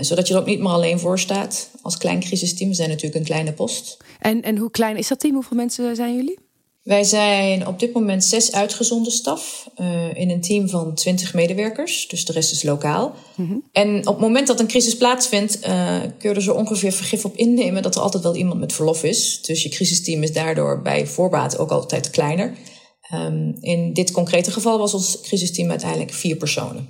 zodat 0.00 0.28
je 0.28 0.34
er 0.34 0.40
ook 0.40 0.46
niet 0.46 0.58
meer 0.58 0.68
alleen 0.68 0.98
voor 0.98 1.18
staat 1.18 1.70
als 1.82 1.98
klein 1.98 2.20
crisisteam. 2.20 2.68
We 2.68 2.74
zijn 2.74 2.88
natuurlijk 2.88 3.16
een 3.16 3.24
kleine 3.24 3.52
post. 3.52 3.96
En, 4.18 4.42
en 4.42 4.56
hoe 4.56 4.70
klein 4.70 4.96
is 4.96 5.08
dat 5.08 5.20
team? 5.20 5.34
Hoeveel 5.34 5.56
mensen 5.56 5.96
zijn 5.96 6.16
jullie? 6.16 6.45
Wij 6.86 7.04
zijn 7.04 7.66
op 7.66 7.78
dit 7.78 7.92
moment 7.92 8.24
zes 8.24 8.52
uitgezonden 8.52 9.12
staf 9.12 9.70
uh, 9.80 10.14
in 10.14 10.30
een 10.30 10.40
team 10.40 10.68
van 10.68 10.94
twintig 10.94 11.34
medewerkers. 11.34 12.08
Dus 12.08 12.24
de 12.24 12.32
rest 12.32 12.52
is 12.52 12.62
lokaal. 12.62 13.14
Mm 13.34 13.46
-hmm. 13.46 13.62
En 13.72 13.98
op 13.98 14.14
het 14.14 14.18
moment 14.18 14.46
dat 14.46 14.60
een 14.60 14.66
crisis 14.66 14.96
plaatsvindt, 14.96 15.66
uh, 15.66 16.00
kun 16.18 16.30
je 16.30 16.34
er 16.34 16.42
zo 16.42 16.54
ongeveer 16.54 16.92
vergif 16.92 17.24
op 17.24 17.36
innemen 17.36 17.82
dat 17.82 17.94
er 17.94 18.00
altijd 18.00 18.22
wel 18.22 18.36
iemand 18.36 18.60
met 18.60 18.72
verlof 18.72 19.04
is. 19.04 19.42
Dus 19.42 19.62
je 19.62 19.68
crisisteam 19.68 20.22
is 20.22 20.32
daardoor 20.32 20.82
bij 20.82 21.06
voorbaat 21.06 21.58
ook 21.58 21.70
altijd 21.70 22.10
kleiner. 22.10 22.56
Um, 23.14 23.56
in 23.60 23.92
dit 23.92 24.10
concrete 24.10 24.50
geval 24.50 24.78
was 24.78 24.94
ons 24.94 25.20
crisisteam 25.20 25.70
uiteindelijk 25.70 26.12
vier 26.12 26.36
personen. 26.36 26.88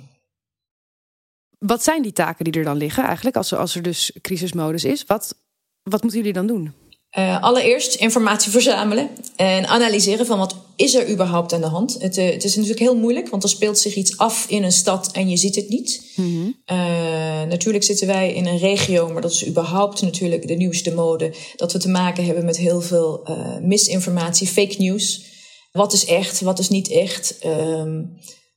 Wat 1.59 1.83
zijn 1.83 2.01
die 2.01 2.13
taken 2.13 2.43
die 2.43 2.53
er 2.53 2.63
dan 2.63 2.77
liggen 2.77 3.03
eigenlijk 3.03 3.35
als 3.35 3.51
er, 3.51 3.57
als 3.57 3.75
er 3.75 3.81
dus 3.81 4.11
crisismodus 4.21 4.83
is? 4.83 5.03
Wat, 5.05 5.35
wat 5.83 6.01
moeten 6.01 6.19
jullie 6.19 6.33
dan 6.33 6.47
doen? 6.47 6.73
Uh, 7.17 7.43
allereerst 7.43 7.95
informatie 7.95 8.51
verzamelen 8.57 9.09
en 9.35 9.67
analyseren 9.67 10.25
van 10.25 10.37
wat 10.37 10.55
is 10.75 10.95
er 10.95 11.09
überhaupt 11.09 11.53
aan 11.53 11.61
de 11.61 11.67
hand. 11.67 11.97
Het, 11.99 12.17
uh, 12.17 12.29
het, 12.29 12.43
is 12.43 12.55
natuurlijk 12.55 12.81
heel 12.81 12.97
moeilijk, 12.97 13.29
want 13.29 13.43
er 13.43 13.49
speelt 13.49 13.79
zich 13.79 13.95
iets 13.95 14.17
af 14.17 14.45
in 14.49 14.63
een 14.63 14.71
stad 14.71 15.11
en 15.11 15.29
je 15.29 15.37
ziet 15.37 15.55
het 15.55 15.69
niet. 15.69 16.11
Mm 16.15 16.25
-hmm. 16.25 16.77
uh, 16.77 17.43
natuurlijk 17.43 17.83
zitten 17.83 18.07
wij 18.07 18.33
in 18.33 18.45
een 18.45 18.57
regio, 18.57 19.09
maar 19.09 19.21
dat 19.21 19.31
is 19.31 19.47
überhaupt 19.47 20.01
natuurlijk 20.01 20.47
de 20.47 20.53
nieuwste 20.53 20.93
mode, 20.93 21.33
dat 21.55 21.73
we 21.73 21.79
te 21.79 21.89
maken 21.89 22.25
hebben 22.25 22.45
met 22.45 22.57
heel 22.57 22.81
veel 22.81 23.27
misinformatie, 23.61 24.47
fake 24.47 24.75
news. 24.77 25.25
Wat 25.71 25.93
is 25.93 26.05
echt, 26.05 26.41
wat 26.41 26.59
is 26.59 26.69
niet 26.69 26.89
echt? 26.89 27.37
Ehm, 27.39 28.03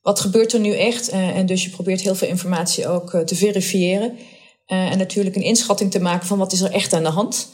wat 0.01 0.19
gebeurt 0.19 0.53
er 0.53 0.59
nu 0.59 0.75
echt? 0.75 1.09
en 1.09 1.45
dus 1.45 1.63
je 1.63 1.69
probeert 1.69 2.01
heel 2.01 2.15
veel 2.15 2.27
informatie 2.27 2.87
ook 2.87 3.21
te 3.25 3.35
verifiëren. 3.35 4.17
en 4.65 4.97
natuurlijk 4.97 5.35
een 5.35 5.41
inschatting 5.41 5.91
te 5.91 5.99
maken 5.99 6.27
van 6.27 6.37
wat 6.37 6.51
is 6.51 6.61
er 6.61 6.71
echt 6.71 6.93
aan 6.93 7.03
de 7.03 7.09
hand. 7.09 7.47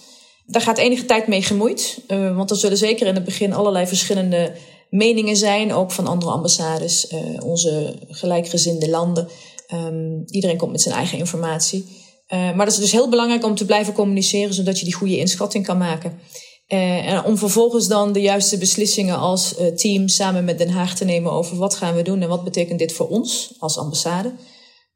Daar 0.50 0.62
gaat 0.62 0.78
enige 0.78 1.06
tijd 1.06 1.28
mee 1.28 1.42
gemoeid. 1.42 2.02
Uh, 2.08 2.36
want 2.36 2.52
er 2.52 2.58
zullen 2.58 2.78
zeker 2.78 3.08
in 3.08 3.16
het 3.16 3.24
begin 3.24 3.54
allerlei 3.54 3.88
verschillende 3.88 4.52
meningen 4.90 5.38
zijn. 5.38 5.74
Ook 5.74 5.92
van 5.92 6.08
andere 6.08 6.32
ambassades, 6.32 7.12
uh, 7.12 7.20
onze 7.44 7.96
gelijkgezinde 8.08 8.90
landen. 8.90 9.28
Um, 9.74 10.24
iedereen 10.26 10.58
komt 10.58 10.72
met 10.72 10.82
zijn 10.82 10.96
eigen 10.96 11.18
informatie. 11.18 11.86
Uh, 12.34 12.40
maar 12.40 12.66
dat 12.66 12.74
is 12.74 12.80
dus 12.80 12.92
heel 12.92 13.10
belangrijk 13.10 13.46
om 13.46 13.56
te 13.56 13.66
blijven 13.66 13.94
communiceren, 13.94 14.54
zodat 14.54 14.80
je 14.80 14.86
die 14.86 14.94
goede 14.94 15.18
inschatting 15.18 15.66
kan 15.66 15.78
maken. 15.78 16.20
en 16.68 17.24
om 17.24 17.38
vervolgens 17.38 17.88
dan 17.88 18.12
de 18.14 18.22
juiste 18.22 18.58
beslissingen 18.58 19.18
als 19.18 19.56
team 19.76 20.08
samen 20.08 20.46
met 20.46 20.58
Den 20.58 20.70
Haag 20.70 20.96
te 20.96 21.06
nemen 21.06 21.32
over 21.32 21.58
wat 21.58 21.76
gaan 21.76 21.96
we 21.96 22.02
doen 22.02 22.22
en 22.22 22.30
wat 22.30 22.44
betekent 22.44 22.80
dit 22.80 22.94
voor 22.94 23.08
ons 23.08 23.54
als 23.60 23.78
ambassade. 23.78 24.34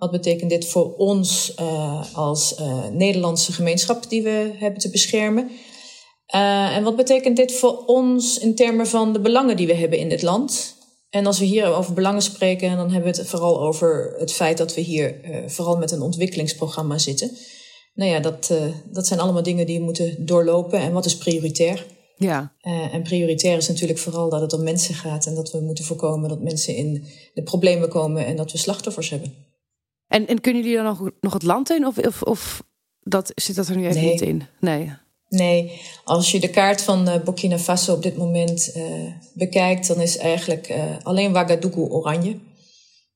Wat 0.02 0.12
betekent 0.12 0.50
dit 0.50 0.68
voor 0.68 0.96
ons 0.96 1.54
uh, 1.60 2.16
als 2.16 2.60
uh, 2.60 2.88
Nederlandse 2.88 3.52
gemeenschap 3.52 4.10
die 4.10 4.24
we 4.24 4.52
hebben 4.56 4.80
te 4.80 4.90
beschermen? 4.90 5.50
Uh, 6.36 6.76
en 6.76 6.84
wat 6.84 6.96
betekent 6.96 7.38
dit 7.38 7.52
voor 7.52 7.86
ons 7.86 8.38
in 8.40 8.56
termen 8.56 8.88
van 8.88 9.14
de 9.14 9.20
belangen 9.20 9.58
die 9.58 9.68
we 9.68 9.74
hebben 9.74 10.00
in 10.00 10.10
dit 10.10 10.22
land? 10.22 10.76
En 11.10 11.26
als 11.26 11.40
we 11.40 11.46
hier 11.46 11.66
over 11.76 11.94
belangen 11.94 12.22
spreken, 12.22 12.78
dan 12.78 12.92
hebben 12.92 13.12
we 13.12 13.18
het 13.18 13.28
vooral 13.28 13.62
over 13.62 14.16
het 14.18 14.34
feit 14.34 14.58
dat 14.58 14.76
we 14.76 14.82
hier 14.82 15.16
vooral 15.48 15.78
met 15.78 15.92
een 15.92 16.02
ontwikkelingsprogramma 16.02 16.98
zitten. 16.98 17.32
Nou 17.94 18.12
ja, 18.12 18.20
dat, 18.20 18.54
dat 18.92 19.08
zijn 19.08 19.20
allemaal 19.20 19.44
dingen 19.44 19.66
die 19.66 19.78
we 19.78 19.84
moeten 19.84 20.26
doorlopen. 20.26 20.80
En 20.80 20.92
wat 20.92 21.06
is 21.06 21.18
prioritair? 21.18 21.86
Ja. 22.18 22.54
en 22.92 23.04
prioritair 23.04 23.58
is 23.58 23.68
natuurlijk 23.68 24.00
vooral 24.00 24.30
dat 24.30 24.42
het 24.42 24.54
om 24.54 24.64
mensen 24.64 24.96
gaat 24.96 25.26
en 25.26 25.36
dat 25.36 25.52
we 25.52 25.60
moeten 25.60 25.84
voorkomen 25.84 26.30
dat 26.30 26.42
mensen 26.42 26.76
in 26.76 27.06
de 27.34 27.44
problemen 27.44 27.90
komen 27.90 28.26
en 28.26 28.36
dat 28.36 28.52
we 28.52 28.58
slachtoffers 28.58 29.10
hebben. 29.10 29.50
En, 30.12 30.28
en 30.28 30.42
kunnen 30.42 30.62
jullie 30.62 30.78
dan 30.78 30.86
nog, 30.86 31.10
nog 31.22 31.34
het 31.34 31.44
land 31.44 31.70
in? 31.70 31.86
Of, 31.88 31.98
of, 31.98 32.22
of 32.22 32.64
dat, 33.00 33.32
zit 33.36 33.56
dat 33.56 33.68
er 33.68 33.76
nu 33.76 33.88
even 33.88 34.02
nee. 34.02 34.12
niet 34.12 34.22
in? 34.22 34.44
Nee. 34.60 34.92
Nee, 35.28 35.82
als 36.04 36.32
je 36.32 36.40
de 36.40 36.50
kaart 36.50 36.82
van 36.82 37.10
uh, 37.10 37.16
Burkina 37.24 37.60
Faso 37.60 37.94
op 37.94 38.04
dit 38.04 38.18
moment 38.18 38.74
uh, 38.76 38.84
bekijkt, 39.34 39.88
dan 39.88 40.02
is 40.02 40.18
eigenlijk 40.18 40.70
uh, 40.70 40.84
alleen 41.04 41.36
Ouagadougou 41.36 41.90
oranje. 41.90 42.40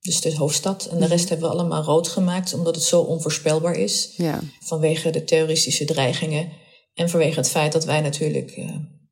Dus 0.02 0.22
de 0.22 0.36
hoofdstad. 0.36 0.86
En 0.86 1.00
de 1.00 1.06
rest 1.06 1.30
hebben 1.30 1.50
we 1.50 1.54
allemaal 1.54 1.84
rood 1.84 2.08
gemaakt, 2.08 2.54
omdat 2.54 2.76
het 2.76 2.84
zo 2.84 3.02
onvoorspelbaar 3.02 3.76
is. 3.76 4.14
Ja. 4.18 4.40
Vanwege 4.60 5.10
de 5.10 5.24
terroristische 5.24 5.86
dreigingen. 5.86 6.52
En 6.94 7.10
vanwege 7.10 7.40
het 7.40 7.50
feit 7.50 7.72
dat 7.72 7.86
wij 7.86 8.02
natuurlijk 8.02 8.62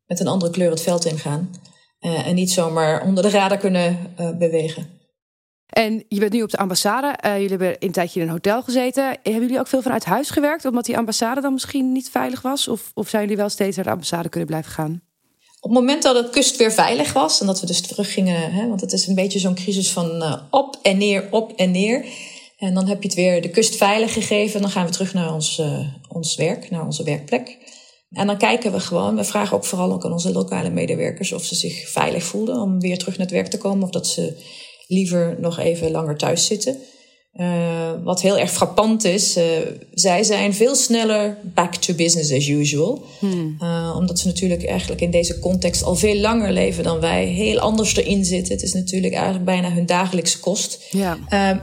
met 0.05 0.19
een 0.19 0.27
andere 0.27 0.51
kleur 0.51 0.69
het 0.69 0.81
veld 0.81 1.05
ingaan. 1.05 1.49
en 1.99 2.35
niet 2.35 2.51
zomaar 2.51 3.05
onder 3.05 3.23
de 3.23 3.29
radar 3.29 3.57
kunnen 3.57 4.13
bewegen. 4.37 4.92
En 5.73 6.05
je 6.07 6.19
bent 6.19 6.33
nu 6.33 6.41
op 6.41 6.49
de 6.49 6.57
ambassade. 6.57 7.17
Uh, 7.25 7.33
jullie 7.33 7.49
hebben 7.49 7.75
een 7.79 7.91
tijdje 7.91 8.19
in 8.19 8.25
een 8.25 8.31
hotel 8.31 8.63
gezeten. 8.63 9.03
Hebben 9.05 9.41
jullie 9.41 9.59
ook 9.59 9.67
veel 9.67 9.81
vanuit 9.81 10.05
huis 10.05 10.29
gewerkt, 10.29 10.65
omdat 10.65 10.85
die 10.85 10.97
ambassade 10.97 11.41
dan 11.41 11.53
misschien 11.53 11.91
niet 11.91 12.09
veilig 12.09 12.41
was? 12.41 12.67
Of, 12.67 12.91
of 12.93 13.09
zijn 13.09 13.21
jullie 13.21 13.37
wel 13.37 13.49
steeds 13.49 13.75
naar 13.75 13.85
de 13.85 13.91
ambassade 13.91 14.29
kunnen 14.29 14.49
blijven 14.49 14.71
gaan? 14.71 15.01
Op 15.59 15.69
het 15.69 15.79
moment 15.79 16.03
dat 16.03 16.15
het 16.15 16.29
kust 16.29 16.57
weer 16.57 16.71
veilig 16.71 17.13
was 17.13 17.41
en 17.41 17.47
dat 17.47 17.59
we 17.59 17.65
dus 17.65 17.81
teruggingen, 17.81 18.51
hè, 18.51 18.67
want 18.67 18.81
het 18.81 18.93
is 18.93 19.07
een 19.07 19.15
beetje 19.15 19.39
zo'n 19.39 19.55
crisis 19.55 19.91
van 19.91 20.21
uh, 20.21 20.35
op 20.49 20.79
en 20.81 20.97
neer, 20.97 21.27
op 21.31 21.51
en 21.55 21.71
neer. 21.71 22.05
En 22.57 22.73
dan 22.73 22.87
heb 22.87 23.01
je 23.01 23.07
het 23.07 23.17
weer 23.17 23.41
de 23.41 23.49
kust 23.49 23.75
veilig 23.75 24.13
gegeven. 24.13 24.55
En 24.55 24.61
dan 24.61 24.71
gaan 24.71 24.85
we 24.85 24.91
terug 24.91 25.13
naar 25.13 25.33
ons, 25.33 25.59
uh, 25.59 25.79
ons 26.09 26.35
werk, 26.35 26.69
naar 26.69 26.85
onze 26.85 27.03
werkplek. 27.03 27.57
En 28.11 28.27
dan 28.27 28.37
kijken 28.37 28.71
we 28.71 28.79
gewoon. 28.79 29.15
We 29.15 29.23
vragen 29.23 29.57
ook 29.57 29.65
vooral 29.65 29.93
ook 29.93 30.05
aan 30.05 30.11
onze 30.11 30.31
lokale 30.31 30.69
medewerkers 30.69 31.31
of 31.31 31.43
ze 31.43 31.55
zich 31.55 31.89
veilig 31.89 32.23
voelden 32.23 32.61
om 32.61 32.79
weer 32.79 32.97
terug 32.97 33.17
naar 33.17 33.25
het 33.25 33.35
werk 33.35 33.47
te 33.47 33.57
komen. 33.57 33.83
Of 33.83 33.89
dat 33.89 34.07
ze 34.07 34.43
liever 34.87 35.37
nog 35.39 35.59
even 35.59 35.91
langer 35.91 36.17
thuis 36.17 36.45
zitten. 36.45 36.77
Uh, 37.33 37.91
wat 38.03 38.21
heel 38.21 38.37
erg 38.37 38.51
frappant 38.51 39.03
is, 39.03 39.37
uh, 39.37 39.43
zij 39.93 40.23
zijn 40.23 40.53
veel 40.53 40.75
sneller 40.75 41.37
back 41.53 41.75
to 41.75 41.93
business 41.93 42.31
as 42.33 42.47
usual. 42.47 43.05
Hmm. 43.19 43.57
Uh, 43.59 43.95
omdat 43.97 44.19
ze 44.19 44.27
natuurlijk 44.27 44.65
eigenlijk 44.65 45.01
in 45.01 45.11
deze 45.11 45.39
context 45.39 45.83
al 45.83 45.95
veel 45.95 46.15
langer 46.15 46.51
leven 46.51 46.83
dan 46.83 46.99
wij. 46.99 47.25
Heel 47.25 47.59
anders 47.59 47.95
erin 47.95 48.25
zitten. 48.25 48.53
Het 48.53 48.63
is 48.63 48.73
natuurlijk 48.73 49.13
eigenlijk 49.13 49.45
bijna 49.45 49.71
hun 49.71 49.85
dagelijkse 49.85 50.39
kost. 50.39 50.85
Ja. 50.91 51.17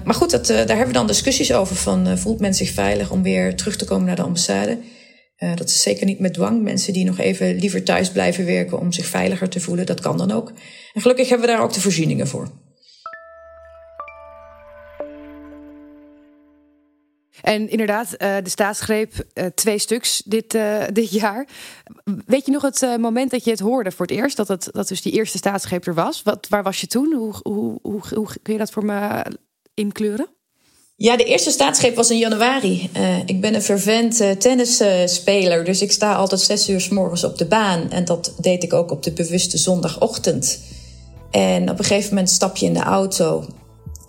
maar 0.05 0.15
goed, 0.15 0.31
dat, 0.31 0.47
daar 0.47 0.67
hebben 0.67 0.87
we 0.87 0.93
dan 0.93 1.07
discussies 1.07 1.53
over. 1.53 1.77
Van, 1.77 2.19
voelt 2.19 2.41
men 2.41 2.55
zich 2.55 2.71
veilig 2.71 3.11
om 3.11 3.23
weer 3.23 3.57
terug 3.57 3.77
te 3.77 3.85
komen 3.85 4.07
naar 4.07 4.17
de 4.17 4.23
ambassade? 4.23 4.79
dat 5.55 5.69
is 5.69 5.83
zeker 5.83 6.07
niet 6.07 6.19
met 6.19 6.35
dwang. 6.35 6.63
Mensen 6.63 6.93
die 6.93 7.05
nog 7.05 7.19
even 7.19 7.59
liever 7.59 7.83
thuis 7.83 8.11
blijven 8.11 8.45
werken 8.45 8.81
om 8.81 8.93
zich 8.93 9.07
veiliger 9.07 9.49
te 9.49 9.61
voelen, 9.61 9.87
dat 9.87 10.01
kan 10.01 10.17
dan 10.17 10.31
ook. 10.31 10.53
En 10.93 11.01
gelukkig 11.01 11.29
hebben 11.29 11.47
we 11.47 11.53
daar 11.53 11.63
ook 11.63 11.73
de 11.73 11.81
voorzieningen 11.81 12.29
voor. 12.29 12.49
En 17.43 17.71
inderdaad, 17.71 18.07
uh, 18.07 18.37
de 18.43 18.51
staatsgreep, 18.51 19.13
uh, 19.35 19.45
twee 19.55 19.79
stuks 19.79 20.23
dit, 20.25 20.55
uh, 20.55 20.83
dit 20.93 21.11
jaar. 21.11 21.47
Weet 22.27 22.47
je 22.47 22.53
nog 22.53 22.63
het 22.63 22.97
moment 23.01 23.31
dat 23.31 23.45
je 23.45 23.51
het 23.51 23.61
hoorde 23.61 23.91
voor 23.91 24.07
het 24.07 24.15
eerst? 24.15 24.37
Dat, 24.37 24.49
het, 24.49 24.69
dat 24.73 24.89
dus 24.89 25.03
die 25.03 25.13
eerste 25.13 25.39
staatsgreep 25.39 25.87
er 25.87 25.95
was? 25.95 26.23
Wat, 26.23 26.47
waar 26.49 26.63
was 26.63 26.81
je 26.81 26.87
toen? 26.87 27.15
Hoe, 27.15 27.35
hoe, 27.43 27.79
hoe, 27.83 28.01
hoe 28.15 28.27
kun 28.43 28.53
je 28.53 28.59
dat 28.59 28.71
voor 28.71 28.85
me 28.85 29.25
inkleuren? 29.75 30.29
Ja, 30.97 31.17
de 31.17 31.25
eerste 31.25 31.51
staatsgreep 31.51 31.95
was 31.95 32.11
in 32.11 32.19
januari. 32.19 32.91
ik 33.27 33.41
ben 33.41 33.55
een 33.55 33.63
fervent 33.63 34.41
tennisspeler, 34.41 35.65
dus 35.65 35.83
ik 35.83 35.93
sta 35.93 36.15
altijd 36.15 36.41
zes 36.41 36.69
uur 36.69 36.81
s 36.81 36.89
morgens 36.89 37.25
op 37.25 37.39
de 37.39 37.47
baan. 37.47 37.91
En 37.91 38.05
dat 38.05 38.35
deed 38.41 38.63
ik 38.63 38.73
ook 38.73 38.91
op 38.91 39.03
de 39.03 39.13
bewuste 39.13 39.59
zondagochtend. 39.59 40.61
En 41.31 41.71
op 41.71 41.79
een 41.79 41.85
gegeven 41.85 42.09
moment 42.09 42.31
stap 42.31 42.57
je 42.57 42.67
in 42.67 42.75
de 42.75 42.81
auto 42.81 43.45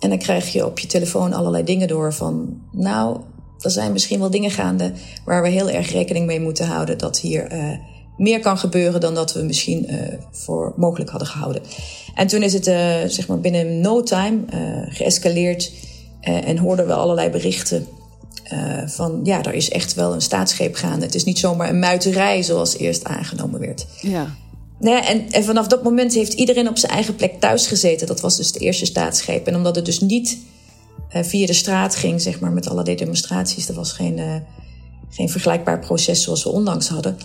en 0.02 0.08
dan 0.08 0.18
krijg 0.18 0.52
je 0.52 0.66
op 0.66 0.78
je 0.78 0.86
telefoon 0.86 1.32
allerlei 1.32 1.64
dingen 1.64 1.88
door 1.88 2.14
van, 2.14 2.60
nou, 2.72 3.20
er 3.60 3.70
zijn 3.70 3.92
misschien 3.92 4.18
wel 4.18 4.30
dingen 4.30 4.50
gaande 4.50 4.92
waar 5.24 5.42
we 5.42 5.48
heel 5.48 5.70
erg 5.70 5.90
rekening 5.90 6.26
mee 6.26 6.40
moeten 6.40 6.66
houden 6.66 6.98
dat 6.98 7.18
hier 7.18 7.52
uh, 7.52 7.70
meer 8.16 8.40
kan 8.40 8.58
gebeuren 8.58 9.00
dan 9.00 9.14
dat 9.14 9.32
we 9.32 9.42
misschien 9.42 9.86
uh, 9.90 9.98
voor 10.30 10.72
mogelijk 10.76 11.10
hadden 11.10 11.28
gehouden. 11.28 11.62
En 12.14 12.26
toen 12.26 12.42
is 12.42 12.52
het 12.52 12.66
uh, 12.66 12.74
zeg 13.06 13.28
maar 13.28 13.40
binnen 13.40 13.80
no 13.80 14.02
time 14.02 14.38
geëscaleerd 14.88 15.72
en 16.20 16.58
hoorden 16.58 16.86
we 16.86 16.94
allerlei 16.94 17.30
berichten 17.30 17.86
van 18.86 19.20
ja, 19.22 19.42
er 19.42 19.54
is 19.54 19.70
echt 19.70 19.94
wel 19.94 20.14
een 20.14 20.20
staatsgreep 20.20 20.74
gaande. 20.74 21.04
Het 21.04 21.14
is 21.14 21.24
niet 21.24 21.38
zomaar 21.38 21.68
een 21.68 21.78
muiterij 21.78 22.42
zoals 22.42 22.76
eerst 22.76 23.04
aangenomen 23.04 23.60
werd. 23.60 23.86
Ja. 24.00 24.34
Nou 24.82 24.96
ja, 24.96 25.06
en, 25.08 25.30
en 25.30 25.44
vanaf 25.44 25.66
dat 25.66 25.82
moment 25.82 26.14
heeft 26.14 26.32
iedereen 26.32 26.68
op 26.68 26.78
zijn 26.78 26.92
eigen 26.92 27.16
plek 27.16 27.40
thuis 27.40 27.66
gezeten. 27.66 28.06
Dat 28.06 28.20
was 28.20 28.36
dus 28.36 28.52
de 28.52 28.58
eerste 28.58 28.84
staatsgreep. 28.84 29.46
En 29.46 29.56
omdat 29.56 29.76
het 29.76 29.84
dus 29.84 30.00
niet 30.00 30.38
uh, 31.16 31.22
via 31.22 31.46
de 31.46 31.52
straat 31.52 31.96
ging, 31.96 32.20
zeg 32.20 32.40
maar, 32.40 32.52
met 32.52 32.68
allerlei 32.68 32.96
demonstraties, 32.96 33.68
er 33.68 33.74
was 33.74 33.92
geen, 33.92 34.18
uh, 34.18 34.34
geen 35.10 35.28
vergelijkbaar 35.28 35.78
proces 35.78 36.22
zoals 36.22 36.44
we 36.44 36.50
onlangs 36.50 36.88
hadden, 36.88 37.18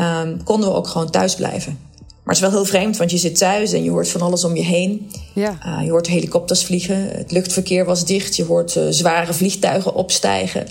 um, 0.00 0.42
konden 0.44 0.68
we 0.68 0.74
ook 0.74 0.86
gewoon 0.86 1.10
thuis 1.10 1.34
blijven. 1.34 1.78
Maar 1.98 2.34
het 2.34 2.44
is 2.44 2.50
wel 2.50 2.50
heel 2.50 2.64
vreemd, 2.64 2.96
want 2.96 3.10
je 3.10 3.18
zit 3.18 3.38
thuis 3.38 3.72
en 3.72 3.82
je 3.82 3.90
hoort 3.90 4.08
van 4.08 4.20
alles 4.20 4.44
om 4.44 4.56
je 4.56 4.64
heen. 4.64 5.10
Ja. 5.34 5.58
Uh, 5.66 5.84
je 5.84 5.90
hoort 5.90 6.06
helikopters 6.06 6.64
vliegen, 6.64 7.08
het 7.10 7.30
luchtverkeer 7.30 7.84
was 7.84 8.04
dicht, 8.04 8.36
je 8.36 8.44
hoort 8.44 8.80
zware 8.90 9.32
vliegtuigen 9.32 9.94
opstijgen. 9.94 10.66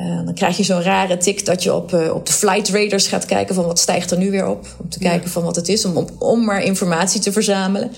Uh, 0.00 0.24
dan 0.24 0.34
krijg 0.34 0.56
je 0.56 0.62
zo'n 0.62 0.82
rare 0.82 1.16
tik 1.16 1.44
dat 1.44 1.62
je 1.62 1.74
op, 1.74 1.92
uh, 1.92 2.14
op 2.14 2.26
de 2.26 2.32
flight 2.32 2.68
radars 2.68 3.06
gaat 3.06 3.24
kijken 3.24 3.54
van 3.54 3.64
wat 3.64 3.78
stijgt 3.78 4.10
er 4.10 4.18
nu 4.18 4.30
weer 4.30 4.48
op. 4.48 4.66
Om 4.78 4.88
te 4.88 4.98
kijken 4.98 5.30
van 5.30 5.42
wat 5.42 5.56
het 5.56 5.68
is, 5.68 5.84
om, 5.84 5.96
om, 5.96 6.06
om 6.18 6.44
maar 6.44 6.62
informatie 6.62 7.20
te 7.20 7.32
verzamelen. 7.32 7.92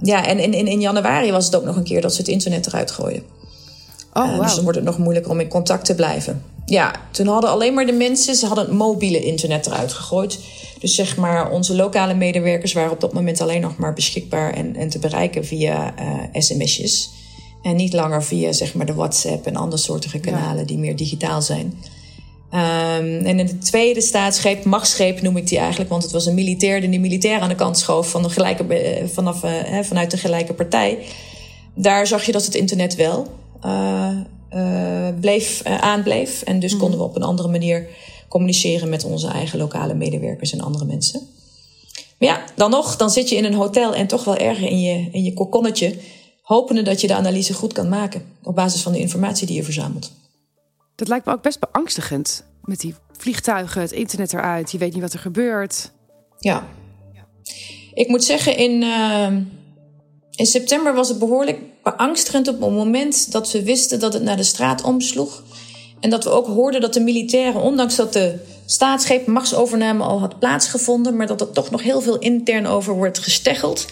Ja, 0.00 0.26
en 0.26 0.38
in, 0.38 0.54
in, 0.54 0.66
in 0.66 0.80
januari 0.80 1.30
was 1.30 1.44
het 1.44 1.56
ook 1.56 1.64
nog 1.64 1.76
een 1.76 1.84
keer 1.84 2.00
dat 2.00 2.14
ze 2.14 2.20
het 2.20 2.30
internet 2.30 2.66
eruit 2.66 2.90
gooien. 2.90 3.22
Oh, 4.12 4.24
uh, 4.24 4.30
wow. 4.30 4.42
Dus 4.42 4.54
dan 4.54 4.62
wordt 4.62 4.78
het 4.78 4.86
nog 4.88 4.98
moeilijker 4.98 5.30
om 5.30 5.40
in 5.40 5.48
contact 5.48 5.84
te 5.84 5.94
blijven. 5.94 6.42
Ja, 6.66 6.92
toen 7.10 7.26
hadden 7.26 7.50
alleen 7.50 7.74
maar 7.74 7.86
de 7.86 7.92
mensen, 7.92 8.34
ze 8.34 8.46
hadden 8.46 8.64
het 8.64 8.74
mobiele 8.74 9.20
internet 9.20 9.66
eruit 9.66 9.92
gegooid. 9.92 10.38
Dus 10.78 10.94
zeg 10.94 11.16
maar, 11.16 11.50
onze 11.50 11.74
lokale 11.74 12.14
medewerkers 12.14 12.72
waren 12.72 12.92
op 12.92 13.00
dat 13.00 13.12
moment 13.12 13.40
alleen 13.40 13.60
nog 13.60 13.76
maar 13.76 13.92
beschikbaar 13.92 14.54
en, 14.54 14.76
en 14.76 14.88
te 14.88 14.98
bereiken 14.98 15.44
via 15.44 15.94
sms'jes. 16.32 17.10
En 17.62 17.76
niet 17.76 17.92
langer 17.92 18.24
via 18.24 18.52
zeg 18.52 18.74
maar, 18.74 18.86
de 18.86 18.94
WhatsApp 18.94 19.46
en 19.46 19.56
andere 19.56 19.82
soortige 19.82 20.18
kanalen 20.18 20.66
die 20.66 20.78
meer 20.78 20.96
digitaal 20.96 21.42
zijn. 21.42 21.78
Um, 22.54 23.26
en 23.26 23.38
in 23.38 23.46
de 23.46 23.58
tweede 23.58 24.00
staatsgreep, 24.00 24.64
machtsgreep 24.64 25.22
noem 25.22 25.36
ik 25.36 25.48
die 25.48 25.58
eigenlijk, 25.58 25.90
want 25.90 26.02
het 26.02 26.12
was 26.12 26.26
een 26.26 26.34
militair 26.34 26.80
die 26.80 26.90
de 26.90 26.98
militair 26.98 27.40
aan 27.40 27.48
de 27.48 27.54
kant 27.54 27.78
schoof 27.78 28.10
van 28.10 28.22
de 28.22 28.30
gelijke, 28.30 28.74
eh, 28.74 29.06
vanaf, 29.08 29.44
uh, 29.44 29.50
vanuit 29.82 30.10
de 30.10 30.16
gelijke 30.16 30.54
partij. 30.54 30.98
Daar 31.74 32.06
zag 32.06 32.24
je 32.24 32.32
dat 32.32 32.44
het 32.44 32.54
internet 32.54 32.94
wel 32.94 33.26
uh, 33.64 34.08
uh, 34.54 35.08
bleef, 35.20 35.62
aanbleef. 35.64 36.42
En 36.42 36.60
dus 36.60 36.72
mhm. 36.72 36.80
konden 36.80 36.98
we 36.98 37.04
op 37.04 37.16
een 37.16 37.22
andere 37.22 37.48
manier 37.48 37.88
communiceren 38.28 38.88
met 38.88 39.04
onze 39.04 39.28
eigen 39.28 39.58
lokale 39.58 39.94
medewerkers 39.94 40.52
en 40.52 40.60
andere 40.60 40.84
mensen. 40.84 41.20
Maar 42.18 42.28
ja, 42.28 42.44
dan 42.56 42.70
nog, 42.70 42.96
dan 42.96 43.10
zit 43.10 43.28
je 43.28 43.36
in 43.36 43.44
een 43.44 43.54
hotel 43.54 43.94
en 43.94 44.06
toch 44.06 44.24
wel 44.24 44.36
erger 44.36 44.68
in 44.68 44.80
je, 44.80 45.08
in 45.12 45.22
je 45.22 45.32
kokonnetje 45.32 45.94
hopende 46.42 46.82
dat 46.82 47.00
je 47.00 47.06
de 47.06 47.14
analyse 47.14 47.54
goed 47.54 47.72
kan 47.72 47.88
maken 47.88 48.24
op 48.42 48.54
basis 48.54 48.82
van 48.82 48.92
de 48.92 48.98
informatie 48.98 49.46
die 49.46 49.56
je 49.56 49.64
verzamelt. 49.64 50.12
Dat 50.94 51.08
lijkt 51.08 51.26
me 51.26 51.32
ook 51.32 51.42
best 51.42 51.60
beangstigend. 51.60 52.44
Met 52.64 52.80
die 52.80 52.94
vliegtuigen, 53.16 53.80
het 53.80 53.92
internet 53.92 54.32
eruit, 54.32 54.70
je 54.70 54.78
weet 54.78 54.92
niet 54.92 55.02
wat 55.02 55.12
er 55.12 55.18
gebeurt. 55.18 55.90
Ja. 56.38 56.66
Ik 57.94 58.08
moet 58.08 58.24
zeggen, 58.24 58.56
in, 58.56 58.82
uh, 58.82 59.26
in 60.30 60.46
september 60.46 60.94
was 60.94 61.08
het 61.08 61.18
behoorlijk 61.18 61.58
beangstigend 61.82 62.48
op 62.48 62.60
het 62.60 62.70
moment 62.70 63.32
dat 63.32 63.52
we 63.52 63.62
wisten 63.62 64.00
dat 64.00 64.12
het 64.12 64.22
naar 64.22 64.36
de 64.36 64.42
straat 64.42 64.82
omsloeg. 64.82 65.42
En 66.00 66.10
dat 66.10 66.24
we 66.24 66.30
ook 66.30 66.46
hoorden 66.46 66.80
dat 66.80 66.94
de 66.94 67.00
militairen, 67.00 67.60
ondanks 67.60 67.96
dat 67.96 68.12
de 68.12 68.38
staatsgreep 68.66 69.26
machtsovername 69.26 70.04
al 70.04 70.20
had 70.20 70.38
plaatsgevonden, 70.38 71.16
maar 71.16 71.26
dat 71.26 71.40
er 71.40 71.52
toch 71.52 71.70
nog 71.70 71.82
heel 71.82 72.00
veel 72.00 72.18
intern 72.18 72.66
over 72.66 72.94
wordt 72.94 73.18
gesteggeld 73.18 73.86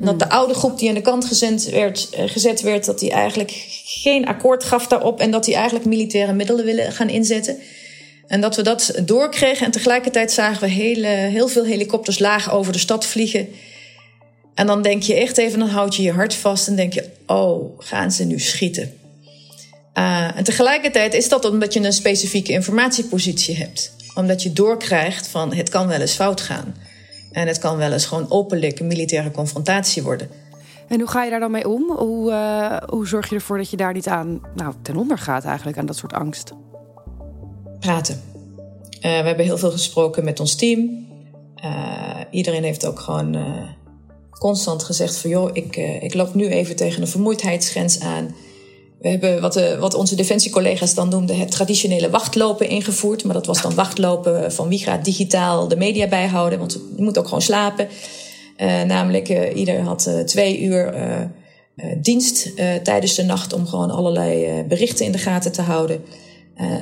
dat 0.00 0.18
de 0.18 0.28
oude 0.28 0.54
groep 0.54 0.78
die 0.78 0.88
aan 0.88 0.94
de 0.94 1.00
kant 1.00 1.24
gezet 1.24 1.70
werd, 1.70 2.08
eh, 2.10 2.28
gezet 2.28 2.60
werd, 2.60 2.84
dat 2.84 2.98
die 2.98 3.10
eigenlijk 3.10 3.52
geen 3.84 4.26
akkoord 4.26 4.64
gaf 4.64 4.86
daarop 4.86 5.20
en 5.20 5.30
dat 5.30 5.44
die 5.44 5.54
eigenlijk 5.54 5.84
militaire 5.84 6.32
middelen 6.32 6.64
willen 6.64 6.92
gaan 6.92 7.08
inzetten. 7.08 7.58
En 8.26 8.40
dat 8.40 8.56
we 8.56 8.62
dat 8.62 8.92
doorkregen 9.04 9.66
en 9.66 9.72
tegelijkertijd 9.72 10.32
zagen 10.32 10.60
we 10.60 10.68
hele, 10.68 11.06
heel 11.06 11.48
veel 11.48 11.64
helikopters 11.64 12.18
laag 12.18 12.52
over 12.52 12.72
de 12.72 12.78
stad 12.78 13.06
vliegen. 13.06 13.48
En 14.54 14.66
dan 14.66 14.82
denk 14.82 15.02
je 15.02 15.14
echt 15.14 15.38
even, 15.38 15.58
dan 15.58 15.68
houd 15.68 15.96
je 15.96 16.02
je 16.02 16.12
hart 16.12 16.34
vast 16.34 16.68
en 16.68 16.76
denk 16.76 16.92
je, 16.92 17.08
oh, 17.26 17.78
gaan 17.78 18.12
ze 18.12 18.24
nu 18.24 18.38
schieten? 18.38 18.98
Uh, 19.94 20.36
en 20.36 20.44
tegelijkertijd 20.44 21.14
is 21.14 21.28
dat 21.28 21.44
omdat 21.44 21.72
je 21.72 21.80
een 21.80 21.92
specifieke 21.92 22.52
informatiepositie 22.52 23.56
hebt. 23.56 23.92
Omdat 24.14 24.42
je 24.42 24.52
doorkrijgt 24.52 25.26
van 25.26 25.54
het 25.54 25.68
kan 25.68 25.86
wel 25.86 26.00
eens 26.00 26.14
fout 26.14 26.40
gaan. 26.40 26.74
En 27.32 27.46
het 27.46 27.58
kan 27.58 27.76
wel 27.76 27.92
eens 27.92 28.06
gewoon 28.06 28.30
openlijk 28.30 28.80
een 28.80 28.86
militaire 28.86 29.30
confrontatie 29.30 30.02
worden. 30.02 30.28
En 30.88 30.98
hoe 30.98 31.08
ga 31.08 31.24
je 31.24 31.30
daar 31.30 31.40
dan 31.40 31.50
mee 31.50 31.68
om? 31.68 31.90
Hoe, 31.90 32.30
uh, 32.30 32.76
hoe 32.88 33.06
zorg 33.06 33.28
je 33.28 33.34
ervoor 33.34 33.56
dat 33.56 33.70
je 33.70 33.76
daar 33.76 33.92
niet 33.92 34.08
aan 34.08 34.40
nou, 34.54 34.74
ten 34.82 34.96
onder 34.96 35.18
gaat 35.18 35.44
eigenlijk, 35.44 35.78
aan 35.78 35.86
dat 35.86 35.96
soort 35.96 36.12
angst? 36.12 36.52
Praten. 37.80 38.14
Uh, 38.14 39.00
we 39.00 39.08
hebben 39.08 39.44
heel 39.44 39.58
veel 39.58 39.70
gesproken 39.70 40.24
met 40.24 40.40
ons 40.40 40.54
team. 40.54 41.06
Uh, 41.64 42.20
iedereen 42.30 42.62
heeft 42.62 42.86
ook 42.86 43.00
gewoon 43.00 43.36
constant 44.30 44.82
gezegd 44.82 45.16
van... 45.16 45.30
joh, 45.30 45.50
ik, 45.52 45.76
ik 45.76 46.14
loop 46.14 46.34
nu 46.34 46.48
even 46.48 46.76
tegen 46.76 47.02
een 47.02 47.08
vermoeidheidsgrens 47.08 48.00
aan. 48.00 48.34
We 49.00 49.08
hebben 49.08 49.40
wat, 49.40 49.52
de, 49.52 49.76
wat 49.78 49.94
onze 49.94 50.14
defensiecollega's 50.14 50.94
dan 50.94 51.08
noemden 51.08 51.38
het 51.38 51.50
traditionele 51.50 52.10
wachtlopen 52.10 52.68
ingevoerd. 52.68 53.24
Maar 53.24 53.34
dat 53.34 53.46
was 53.46 53.62
dan 53.62 53.74
wachtlopen 53.74 54.52
van 54.52 54.68
wie 54.68 54.78
gaat 54.78 55.04
digitaal 55.04 55.68
de 55.68 55.76
media 55.76 56.08
bijhouden. 56.08 56.58
Want 56.58 56.72
je 56.96 57.02
moet 57.02 57.18
ook 57.18 57.24
gewoon 57.24 57.42
slapen. 57.42 57.88
Uh, 58.56 58.82
namelijk, 58.82 59.28
uh, 59.28 59.56
ieder 59.56 59.80
had 59.80 60.10
twee 60.26 60.60
uur 60.60 60.94
dienst 61.96 62.52
tijdens 62.82 63.14
de 63.14 63.22
nacht 63.22 63.52
om 63.52 63.66
gewoon 63.66 63.90
allerlei 63.90 64.64
berichten 64.68 65.04
in 65.04 65.12
de 65.12 65.18
gaten 65.18 65.52
te 65.52 65.62
houden. 65.62 66.04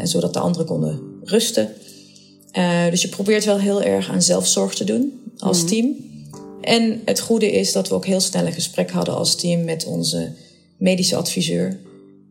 zodat 0.02 0.32
de 0.32 0.38
anderen 0.38 0.66
konden 0.66 1.00
rusten. 1.24 1.72
dus 2.90 3.02
je 3.02 3.08
probeert 3.08 3.44
wel 3.44 3.58
heel 3.58 3.82
erg 3.82 4.10
aan 4.10 4.22
zelfzorg 4.22 4.74
te 4.74 4.84
doen 4.84 5.20
als 5.38 5.62
mm. 5.62 5.68
team. 5.68 5.96
En 6.60 7.02
het 7.04 7.20
goede 7.20 7.52
is 7.52 7.72
dat 7.72 7.88
we 7.88 7.94
ook 7.94 8.06
heel 8.06 8.20
snel 8.20 8.46
een 8.46 8.52
gesprek 8.52 8.90
hadden 8.90 9.14
als 9.14 9.34
team 9.34 9.64
met 9.64 9.86
onze 9.86 10.32
medische 10.76 11.16
adviseur, 11.16 11.80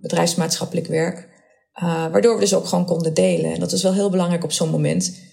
bedrijfsmaatschappelijk 0.02 0.88
werk. 0.88 1.36
Uh, 1.84 2.08
waardoor 2.12 2.34
we 2.34 2.40
dus 2.40 2.54
ook 2.54 2.66
gewoon 2.66 2.86
konden 2.86 3.14
delen. 3.14 3.54
En 3.54 3.60
dat 3.60 3.72
is 3.72 3.84
wel 3.84 3.94
heel 3.94 4.10
belangrijk 4.10 4.44
op 4.44 4.52
zo'n 4.52 4.70
moment. 4.70 5.26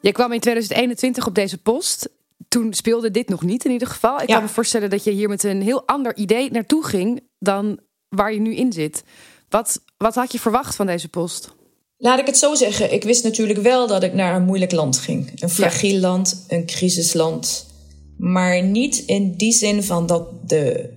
Je 0.00 0.12
kwam 0.12 0.32
in 0.32 0.40
2021 0.40 1.26
op 1.26 1.34
deze 1.34 1.58
post. 1.58 2.08
Toen 2.48 2.72
speelde 2.72 3.10
dit 3.10 3.28
nog 3.28 3.42
niet 3.42 3.64
in 3.64 3.70
ieder 3.70 3.88
geval. 3.88 4.20
Ik 4.20 4.26
kan 4.26 4.42
me 4.42 4.48
voorstellen 4.48 4.90
dat 4.90 5.04
je 5.04 5.10
hier 5.10 5.28
met 5.28 5.42
een 5.42 5.62
heel 5.62 5.86
ander 5.86 6.16
idee 6.16 6.50
naartoe 6.50 6.84
ging 6.84 7.20
dan 7.38 7.80
waar 8.08 8.32
je 8.32 8.40
nu 8.40 8.54
in 8.54 8.72
zit. 8.72 9.02
Wat, 9.48 9.80
wat 9.96 10.14
had 10.14 10.32
je 10.32 10.38
verwacht 10.38 10.74
van 10.74 10.86
deze 10.86 11.08
post? 11.08 11.54
Laat 11.96 12.18
ik 12.18 12.26
het 12.26 12.38
zo 12.38 12.54
zeggen. 12.54 12.92
Ik 12.92 13.02
wist 13.04 13.24
natuurlijk 13.24 13.58
wel 13.58 13.86
dat 13.86 14.02
ik 14.02 14.12
naar 14.12 14.36
een 14.36 14.44
moeilijk 14.44 14.72
land 14.72 14.98
ging. 14.98 15.42
Een 15.42 15.50
fragiel 15.50 16.00
land, 16.00 16.44
een 16.48 16.66
crisisland. 16.66 17.66
Maar 18.16 18.62
niet 18.62 18.98
in 18.98 19.32
die 19.36 19.52
zin 19.52 19.82
van 19.82 20.06
dat 20.06 20.48
de 20.48 20.90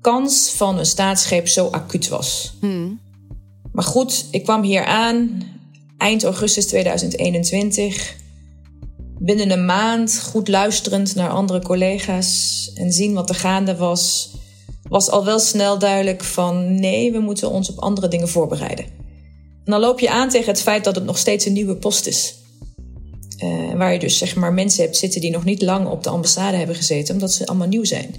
kans 0.00 0.50
van 0.50 0.78
een 0.78 0.86
staatsgreep 0.86 1.48
zo 1.48 1.66
acuut 1.66 2.08
was. 2.08 2.54
Hmm. 2.60 3.00
Maar 3.72 3.84
goed, 3.84 4.26
ik 4.30 4.42
kwam 4.42 4.62
hier 4.62 4.84
aan 4.84 5.42
eind 5.98 6.24
augustus 6.24 6.66
2021. 6.66 8.16
Binnen 9.18 9.50
een 9.50 9.64
maand, 9.64 10.20
goed 10.22 10.48
luisterend 10.48 11.14
naar 11.14 11.30
andere 11.30 11.62
collega's 11.62 12.70
en 12.74 12.92
zien 12.92 13.14
wat 13.14 13.28
er 13.28 13.34
gaande 13.34 13.76
was, 13.76 14.30
was 14.88 15.10
al 15.10 15.24
wel 15.24 15.38
snel 15.38 15.78
duidelijk 15.78 16.24
van 16.24 16.80
nee, 16.80 17.12
we 17.12 17.18
moeten 17.18 17.50
ons 17.50 17.70
op 17.70 17.78
andere 17.78 18.08
dingen 18.08 18.28
voorbereiden. 18.28 18.84
En 19.64 19.70
dan 19.72 19.80
loop 19.80 20.00
je 20.00 20.10
aan 20.10 20.28
tegen 20.28 20.52
het 20.52 20.62
feit 20.62 20.84
dat 20.84 20.94
het 20.94 21.04
nog 21.04 21.18
steeds 21.18 21.46
een 21.46 21.52
nieuwe 21.52 21.76
post 21.76 22.06
is. 22.06 22.34
Uh, 23.42 23.74
waar 23.74 23.92
je 23.92 23.98
dus 23.98 24.18
zeg 24.18 24.36
maar 24.36 24.52
mensen 24.52 24.82
hebt 24.82 24.96
zitten 24.96 25.20
die 25.20 25.30
nog 25.30 25.44
niet 25.44 25.62
lang 25.62 25.86
op 25.86 26.02
de 26.02 26.10
ambassade 26.10 26.56
hebben 26.56 26.76
gezeten, 26.76 27.14
omdat 27.14 27.32
ze 27.32 27.46
allemaal 27.46 27.68
nieuw 27.68 27.84
zijn. 27.84 28.14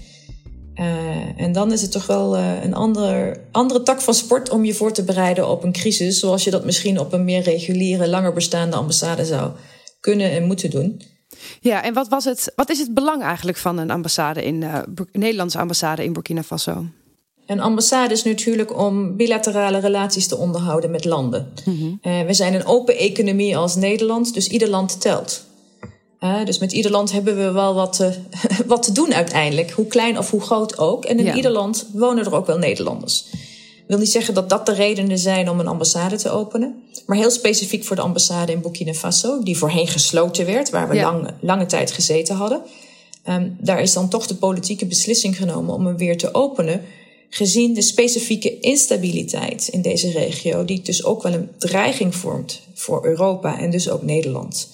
Uh, 0.75 1.41
en 1.41 1.51
dan 1.51 1.71
is 1.71 1.81
het 1.81 1.91
toch 1.91 2.05
wel 2.05 2.37
uh, 2.37 2.63
een 2.63 2.73
ander, 2.73 3.39
andere 3.51 3.83
tak 3.83 4.01
van 4.01 4.13
sport 4.13 4.49
om 4.49 4.65
je 4.65 4.73
voor 4.73 4.91
te 4.91 5.03
bereiden 5.03 5.49
op 5.49 5.63
een 5.63 5.71
crisis, 5.71 6.19
zoals 6.19 6.43
je 6.43 6.51
dat 6.51 6.65
misschien 6.65 6.99
op 6.99 7.13
een 7.13 7.23
meer 7.23 7.41
reguliere, 7.41 8.09
langer 8.09 8.33
bestaande 8.33 8.75
ambassade 8.75 9.25
zou 9.25 9.51
kunnen 9.99 10.31
en 10.31 10.43
moeten 10.43 10.69
doen. 10.69 11.01
Ja, 11.59 11.83
en 11.83 11.93
wat, 11.93 12.07
was 12.07 12.25
het, 12.25 12.51
wat 12.55 12.69
is 12.69 12.79
het 12.79 12.93
belang 12.93 13.21
eigenlijk 13.21 13.57
van 13.57 13.77
een 13.77 13.91
ambassade 13.91 14.43
in 14.43 14.65
Nederlandse 15.11 15.57
ambassade 15.57 16.03
in 16.03 16.13
Burkina 16.13 16.43
Faso? 16.43 16.85
Een 17.47 17.61
ambassade 17.61 18.13
is 18.13 18.23
natuurlijk 18.23 18.79
om 18.79 19.15
bilaterale 19.15 19.79
relaties 19.79 20.27
te 20.27 20.37
onderhouden 20.37 20.91
met 20.91 21.05
landen. 21.05 21.53
Mm 21.65 21.99
we 22.03 22.33
zijn 22.33 22.53
een 22.53 22.65
open 22.65 22.97
economie 22.97 23.57
als 23.57 23.75
Nederland, 23.75 24.33
dus 24.33 24.47
ieder 24.47 24.69
land 24.69 25.01
telt. 25.01 25.45
Uh, 26.23 26.45
dus 26.45 26.59
met 26.59 26.71
ieder 26.71 26.91
land 26.91 27.11
hebben 27.11 27.37
we 27.37 27.51
wel 27.51 27.73
wat 27.73 27.93
te, 27.95 28.13
wat 28.65 28.83
te 28.83 28.91
doen 28.91 29.13
uiteindelijk, 29.13 29.71
hoe 29.71 29.87
klein 29.87 30.17
of 30.17 30.29
hoe 30.29 30.41
groot 30.41 30.77
ook. 30.77 31.05
En 31.05 31.19
in 31.19 31.35
ieder 31.35 31.51
land 31.51 31.87
wonen 31.93 32.25
er 32.25 32.35
ook 32.35 32.45
wel 32.45 32.57
Nederlanders. 32.57 33.25
Ik 33.75 33.83
wil 33.87 33.97
niet 33.97 34.11
zeggen 34.11 34.33
dat 34.33 34.49
dat 34.49 34.65
de 34.65 34.73
redenen 34.73 35.17
zijn 35.17 35.49
om 35.49 35.59
een 35.59 35.67
ambassade 35.67 36.15
te 36.15 36.29
openen. 36.29 36.83
Maar 37.05 37.17
heel 37.17 37.31
specifiek 37.31 37.83
voor 37.83 37.95
de 37.95 38.01
ambassade 38.01 38.51
in 38.51 38.61
Burkina 38.61 38.93
Faso, 38.93 39.43
die 39.43 39.57
voorheen 39.57 39.87
gesloten 39.87 40.45
werd, 40.45 40.69
waar 40.69 40.89
we 40.89 40.95
lang, 40.95 41.29
lange 41.41 41.65
tijd 41.65 41.91
gezeten 41.91 42.35
hadden. 42.35 42.61
Um, 43.29 43.57
daar 43.59 43.81
is 43.81 43.93
dan 43.93 44.09
toch 44.09 44.27
de 44.27 44.35
politieke 44.35 44.85
beslissing 44.85 45.37
genomen 45.37 45.73
om 45.73 45.85
hem 45.85 45.97
weer 45.97 46.17
te 46.17 46.33
openen 46.33 46.81
gezien 47.33 47.73
de 47.73 47.81
specifieke 47.81 48.59
instabiliteit 48.59 49.67
in 49.67 49.81
deze 49.81 50.11
regio, 50.11 50.65
die 50.65 50.81
dus 50.81 51.03
ook 51.03 51.23
wel 51.23 51.33
een 51.33 51.49
dreiging 51.57 52.15
vormt 52.15 52.61
voor 52.73 53.05
Europa 53.05 53.59
en 53.59 53.69
dus 53.69 53.89
ook 53.89 54.01
Nederland. 54.01 54.69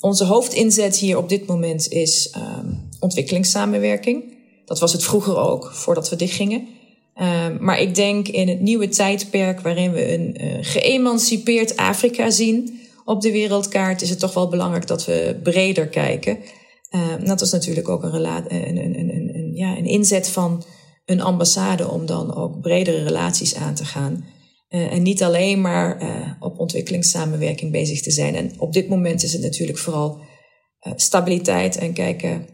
Onze 0.00 0.24
hoofdinzet 0.24 0.96
hier 0.96 1.16
op 1.16 1.28
dit 1.28 1.46
moment 1.46 1.88
is 1.88 2.34
um, 2.36 2.88
ontwikkelingssamenwerking. 3.00 4.24
Dat 4.64 4.78
was 4.78 4.92
het 4.92 5.04
vroeger 5.04 5.36
ook, 5.36 5.70
voordat 5.74 6.08
we 6.08 6.16
dichtgingen. 6.16 6.66
Um, 7.20 7.58
maar 7.60 7.80
ik 7.80 7.94
denk 7.94 8.28
in 8.28 8.48
het 8.48 8.60
nieuwe 8.60 8.88
tijdperk 8.88 9.60
waarin 9.60 9.92
we 9.92 10.12
een 10.12 10.36
uh, 10.40 10.58
geëmancipeerd 10.60 11.76
Afrika 11.76 12.30
zien 12.30 12.80
op 13.04 13.20
de 13.20 13.32
wereldkaart, 13.32 14.02
is 14.02 14.10
het 14.10 14.18
toch 14.18 14.34
wel 14.34 14.48
belangrijk 14.48 14.86
dat 14.86 15.04
we 15.04 15.40
breder 15.42 15.88
kijken. 15.88 16.38
Uh, 16.90 17.26
dat 17.26 17.40
was 17.40 17.52
natuurlijk 17.52 17.88
ook 17.88 18.02
een, 18.02 18.24
een, 18.54 19.50
ja, 19.54 19.76
een 19.76 19.86
inzet 19.86 20.28
van 20.28 20.64
een 21.04 21.20
ambassade 21.20 21.88
om 21.88 22.06
dan 22.06 22.34
ook 22.34 22.60
bredere 22.60 23.02
relaties 23.02 23.54
aan 23.54 23.74
te 23.74 23.84
gaan. 23.84 24.24
Uh, 24.68 24.92
en 24.92 25.02
niet 25.02 25.22
alleen 25.22 25.60
maar 25.60 26.02
uh, 26.02 26.32
op 26.40 26.58
ontwikkelingssamenwerking 26.58 27.72
bezig 27.72 28.02
te 28.02 28.10
zijn. 28.10 28.34
En 28.34 28.52
op 28.58 28.72
dit 28.72 28.88
moment 28.88 29.22
is 29.22 29.32
het 29.32 29.42
natuurlijk 29.42 29.78
vooral 29.78 30.18
uh, 30.86 30.92
stabiliteit 30.96 31.76
en 31.76 31.92
kijken 31.92 32.46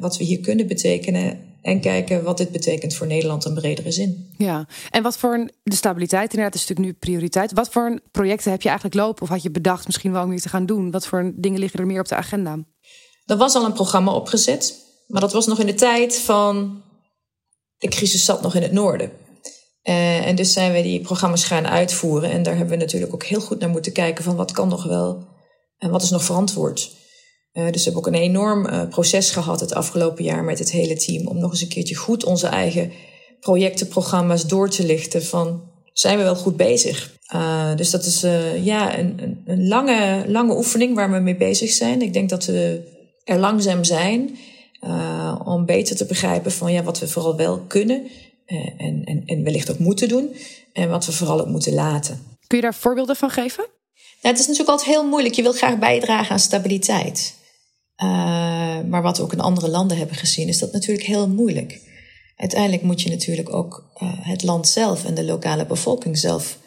wat 0.00 0.16
we 0.16 0.24
hier 0.24 0.40
kunnen 0.40 0.66
betekenen. 0.66 1.52
En 1.62 1.80
kijken 1.80 2.22
wat 2.22 2.38
dit 2.38 2.50
betekent 2.50 2.94
voor 2.94 3.06
Nederland 3.06 3.46
in 3.46 3.54
bredere 3.54 3.90
zin. 3.90 4.34
Ja, 4.36 4.68
en 4.90 5.02
wat 5.02 5.16
voor 5.16 5.34
een, 5.34 5.50
de 5.62 5.74
stabiliteit 5.74 6.30
inderdaad 6.30 6.54
is 6.54 6.60
natuurlijk 6.60 6.88
nu 6.88 6.98
prioriteit. 6.98 7.52
Wat 7.52 7.68
voor 7.68 8.00
projecten 8.10 8.50
heb 8.50 8.62
je 8.62 8.68
eigenlijk 8.68 8.98
lopen 8.98 9.22
of 9.22 9.28
had 9.28 9.42
je 9.42 9.50
bedacht 9.50 9.86
misschien 9.86 10.12
wel 10.12 10.24
om 10.24 10.30
hier 10.30 10.40
te 10.40 10.48
gaan 10.48 10.66
doen? 10.66 10.90
Wat 10.90 11.06
voor 11.06 11.32
dingen 11.36 11.58
liggen 11.60 11.80
er 11.80 11.86
meer 11.86 12.00
op 12.00 12.08
de 12.08 12.14
agenda? 12.14 12.58
Er 13.26 13.36
was 13.36 13.54
al 13.54 13.64
een 13.64 13.72
programma 13.72 14.12
opgezet, 14.12 14.78
maar 15.06 15.20
dat 15.20 15.32
was 15.32 15.46
nog 15.46 15.60
in 15.60 15.66
de 15.66 15.74
tijd 15.74 16.18
van 16.18 16.82
de 17.84 17.96
crisis 17.96 18.24
zat 18.24 18.42
nog 18.42 18.54
in 18.54 18.62
het 18.62 18.72
noorden. 18.72 19.10
Uh, 19.84 20.26
en 20.26 20.34
dus 20.36 20.52
zijn 20.52 20.72
we 20.72 20.82
die 20.82 21.00
programma's 21.00 21.44
gaan 21.44 21.66
uitvoeren. 21.66 22.30
En 22.30 22.42
daar 22.42 22.56
hebben 22.56 22.78
we 22.78 22.84
natuurlijk 22.84 23.14
ook 23.14 23.24
heel 23.24 23.40
goed 23.40 23.58
naar 23.58 23.68
moeten 23.68 23.92
kijken 23.92 24.24
van 24.24 24.36
wat 24.36 24.52
kan 24.52 24.68
nog 24.68 24.84
wel 24.84 25.26
en 25.78 25.90
wat 25.90 26.02
is 26.02 26.10
nog 26.10 26.24
verantwoord. 26.24 26.90
Uh, 27.52 27.64
dus 27.64 27.84
we 27.84 27.90
hebben 27.90 28.00
ook 28.00 28.06
een 28.06 28.22
enorm 28.22 28.66
uh, 28.66 28.88
proces 28.88 29.30
gehad 29.30 29.60
het 29.60 29.74
afgelopen 29.74 30.24
jaar 30.24 30.44
met 30.44 30.58
het 30.58 30.70
hele 30.70 30.96
team 30.96 31.26
om 31.26 31.38
nog 31.38 31.50
eens 31.50 31.60
een 31.60 31.68
keertje 31.68 31.94
goed 31.94 32.24
onze 32.24 32.46
eigen 32.46 32.92
projecten, 33.40 33.88
programma's 33.88 34.46
door 34.46 34.70
te 34.70 34.86
lichten 34.86 35.24
van 35.24 35.72
zijn 35.92 36.18
we 36.18 36.24
wel 36.24 36.36
goed 36.36 36.56
bezig. 36.56 37.12
dus 37.76 37.90
dat 37.90 38.04
is 38.04 38.20
ja, 38.62 38.98
een, 38.98 39.42
een, 39.46 39.68
lange, 39.68 40.24
lange 40.26 40.56
oefening 40.56 40.94
waar 40.94 41.12
we 41.12 41.18
mee 41.18 41.36
bezig 41.36 41.70
zijn. 41.70 42.02
Ik 42.02 42.12
denk 42.12 42.28
dat 42.28 42.44
we 42.44 42.92
er 43.24 43.38
langzaam 43.38 43.84
zijn. 43.84 44.38
Uh, 44.86 45.40
om 45.44 45.64
beter 45.64 45.96
te 45.96 46.06
begrijpen 46.06 46.52
van 46.52 46.72
ja, 46.72 46.82
wat 46.82 46.98
we 46.98 47.08
vooral 47.08 47.36
wel 47.36 47.58
kunnen 47.58 48.10
uh, 48.46 48.68
en, 48.76 49.04
en, 49.04 49.22
en 49.26 49.42
wellicht 49.42 49.70
ook 49.70 49.78
moeten 49.78 50.08
doen. 50.08 50.36
En 50.72 50.88
wat 50.88 51.06
we 51.06 51.12
vooral 51.12 51.40
ook 51.40 51.48
moeten 51.48 51.74
laten. 51.74 52.22
Kun 52.46 52.58
je 52.58 52.64
daar 52.64 52.74
voorbeelden 52.74 53.16
van 53.16 53.30
geven? 53.30 53.64
Nou, 53.94 54.34
het 54.34 54.38
is 54.38 54.46
natuurlijk 54.46 54.68
altijd 54.68 54.88
heel 54.88 55.08
moeilijk. 55.08 55.34
Je 55.34 55.42
wilt 55.42 55.56
graag 55.56 55.78
bijdragen 55.78 56.32
aan 56.32 56.38
stabiliteit. 56.38 57.34
Uh, 58.02 58.08
maar 58.88 59.02
wat 59.02 59.16
we 59.16 59.22
ook 59.22 59.32
in 59.32 59.40
andere 59.40 59.68
landen 59.68 59.96
hebben 59.96 60.16
gezien, 60.16 60.48
is 60.48 60.58
dat 60.58 60.72
natuurlijk 60.72 61.06
heel 61.06 61.28
moeilijk. 61.28 61.80
Uiteindelijk 62.36 62.82
moet 62.82 63.02
je 63.02 63.10
natuurlijk 63.10 63.54
ook 63.54 63.90
het 64.20 64.42
land 64.42 64.68
zelf 64.68 65.04
en 65.04 65.14
de 65.14 65.24
lokale 65.24 65.66
bevolking 65.66 66.18
zelf 66.18 66.58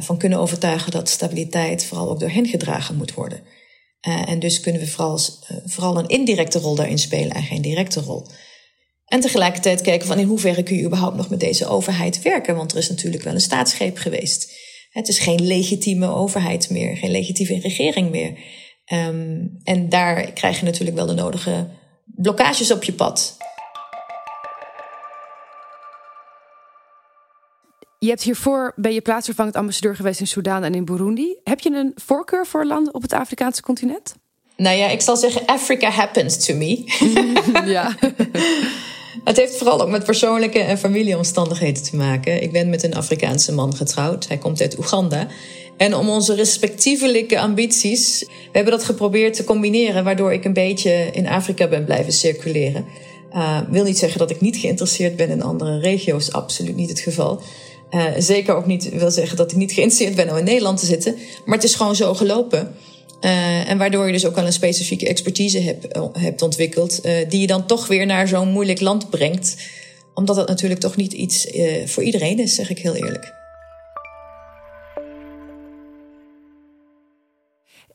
van 0.00 0.18
kunnen 0.18 0.38
overtuigen 0.38 0.92
dat 0.92 1.08
stabiliteit 1.08 1.84
vooral 1.84 2.10
ook 2.10 2.20
door 2.20 2.30
hen 2.30 2.46
gedragen 2.46 2.96
moet 2.96 3.14
worden. 3.14 3.40
Uh, 4.08 4.28
en 4.28 4.38
dus 4.38 4.60
kunnen 4.60 4.80
we 4.80 4.86
vooral, 4.86 5.18
uh, 5.50 5.56
vooral 5.64 5.98
een 5.98 6.08
indirecte 6.08 6.58
rol 6.58 6.74
daarin 6.74 6.98
spelen 6.98 7.30
en 7.30 7.42
geen 7.42 7.62
directe 7.62 8.00
rol. 8.00 8.26
En 9.06 9.20
tegelijkertijd 9.20 9.80
kijken 9.80 10.06
van 10.06 10.18
in 10.18 10.26
hoeverre 10.26 10.62
kun 10.62 10.76
je 10.76 10.84
überhaupt 10.84 11.16
nog 11.16 11.28
met 11.28 11.40
deze 11.40 11.66
overheid 11.66 12.22
werken. 12.22 12.56
Want 12.56 12.72
er 12.72 12.78
is 12.78 12.88
natuurlijk 12.88 13.22
wel 13.22 13.34
een 13.34 13.40
staatsgreep 13.40 13.96
geweest. 13.96 14.52
Het 14.90 15.08
is 15.08 15.18
geen 15.18 15.46
legitieme 15.46 16.06
overheid 16.06 16.70
meer, 16.70 16.96
geen 16.96 17.10
legitieme 17.10 17.60
regering 17.60 18.10
meer. 18.10 18.38
Um, 18.92 19.58
en 19.62 19.88
daar 19.88 20.32
krijg 20.32 20.58
je 20.58 20.64
natuurlijk 20.64 20.96
wel 20.96 21.06
de 21.06 21.14
nodige 21.14 21.68
blokkages 22.04 22.70
op 22.70 22.84
je 22.84 22.92
pad. 22.92 23.36
Je 28.06 28.12
hebt 28.12 28.24
hiervoor 28.24 28.72
ben 28.76 28.92
je 28.92 29.00
plaatsvervangend 29.00 29.56
ambassadeur 29.56 29.96
geweest 29.96 30.20
in 30.20 30.26
Sudan 30.26 30.64
en 30.64 30.74
in 30.74 30.84
Burundi. 30.84 31.36
Heb 31.44 31.60
je 31.60 31.70
een 31.70 31.92
voorkeur 31.94 32.46
voor 32.46 32.64
landen 32.64 32.94
op 32.94 33.02
het 33.02 33.12
Afrikaanse 33.12 33.62
continent? 33.62 34.14
Nou 34.56 34.76
ja, 34.76 34.88
ik 34.88 35.00
zal 35.00 35.16
zeggen, 35.16 35.46
Africa 35.46 35.90
happens 35.90 36.44
to 36.44 36.54
me. 36.54 36.84
ja. 37.74 37.94
Het 39.24 39.36
heeft 39.36 39.56
vooral 39.56 39.80
ook 39.80 39.88
met 39.88 40.04
persoonlijke 40.04 40.58
en 40.58 40.78
familieomstandigheden 40.78 41.82
te 41.82 41.96
maken. 41.96 42.42
Ik 42.42 42.52
ben 42.52 42.70
met 42.70 42.82
een 42.82 42.94
Afrikaanse 42.94 43.52
man 43.52 43.76
getrouwd. 43.76 44.28
Hij 44.28 44.38
komt 44.38 44.60
uit 44.60 44.78
Oeganda. 44.78 45.26
En 45.76 45.94
om 45.94 46.08
onze 46.08 46.34
respectievelijke 46.34 47.40
ambities, 47.40 48.20
we 48.28 48.50
hebben 48.52 48.72
dat 48.72 48.84
geprobeerd 48.84 49.34
te 49.34 49.44
combineren, 49.44 50.04
waardoor 50.04 50.32
ik 50.32 50.44
een 50.44 50.52
beetje 50.52 51.08
in 51.12 51.26
Afrika 51.26 51.68
ben 51.68 51.84
blijven 51.84 52.12
circuleren. 52.12 52.84
Uh, 53.32 53.58
wil 53.70 53.84
niet 53.84 53.98
zeggen 53.98 54.18
dat 54.18 54.30
ik 54.30 54.40
niet 54.40 54.56
geïnteresseerd 54.56 55.16
ben 55.16 55.28
in 55.28 55.42
andere 55.42 55.78
regio's, 55.78 56.32
absoluut 56.32 56.76
niet 56.76 56.88
het 56.88 57.00
geval. 57.00 57.42
Uh, 57.90 58.12
zeker 58.18 58.54
ook 58.54 58.66
niet 58.66 58.88
wil 58.88 59.10
zeggen 59.10 59.36
dat 59.36 59.50
ik 59.50 59.56
niet 59.56 59.72
geïnteresseerd 59.72 60.16
ben 60.16 60.30
om 60.30 60.36
in 60.36 60.44
Nederland 60.44 60.78
te 60.78 60.86
zitten. 60.86 61.16
Maar 61.44 61.54
het 61.54 61.64
is 61.64 61.74
gewoon 61.74 61.96
zo 61.96 62.14
gelopen. 62.14 62.74
Uh, 63.20 63.70
en 63.70 63.78
waardoor 63.78 64.06
je 64.06 64.12
dus 64.12 64.26
ook 64.26 64.34
wel 64.34 64.46
een 64.46 64.52
specifieke 64.52 65.08
expertise 65.08 65.60
hebt, 65.60 65.86
hebt 66.12 66.42
ontwikkeld, 66.42 67.02
die 67.28 67.40
je 67.40 67.46
dan 67.46 67.66
toch 67.66 67.86
weer 67.86 68.06
naar 68.06 68.28
zo'n 68.28 68.48
moeilijk 68.48 68.80
land 68.80 69.10
brengt. 69.10 69.56
Omdat 70.14 70.36
het 70.36 70.48
natuurlijk 70.48 70.80
toch 70.80 70.96
niet 70.96 71.12
iets 71.12 71.46
voor 71.84 72.02
iedereen 72.02 72.38
is, 72.38 72.54
zeg 72.54 72.70
ik 72.70 72.78
heel 72.78 72.94
eerlijk. 72.94 73.34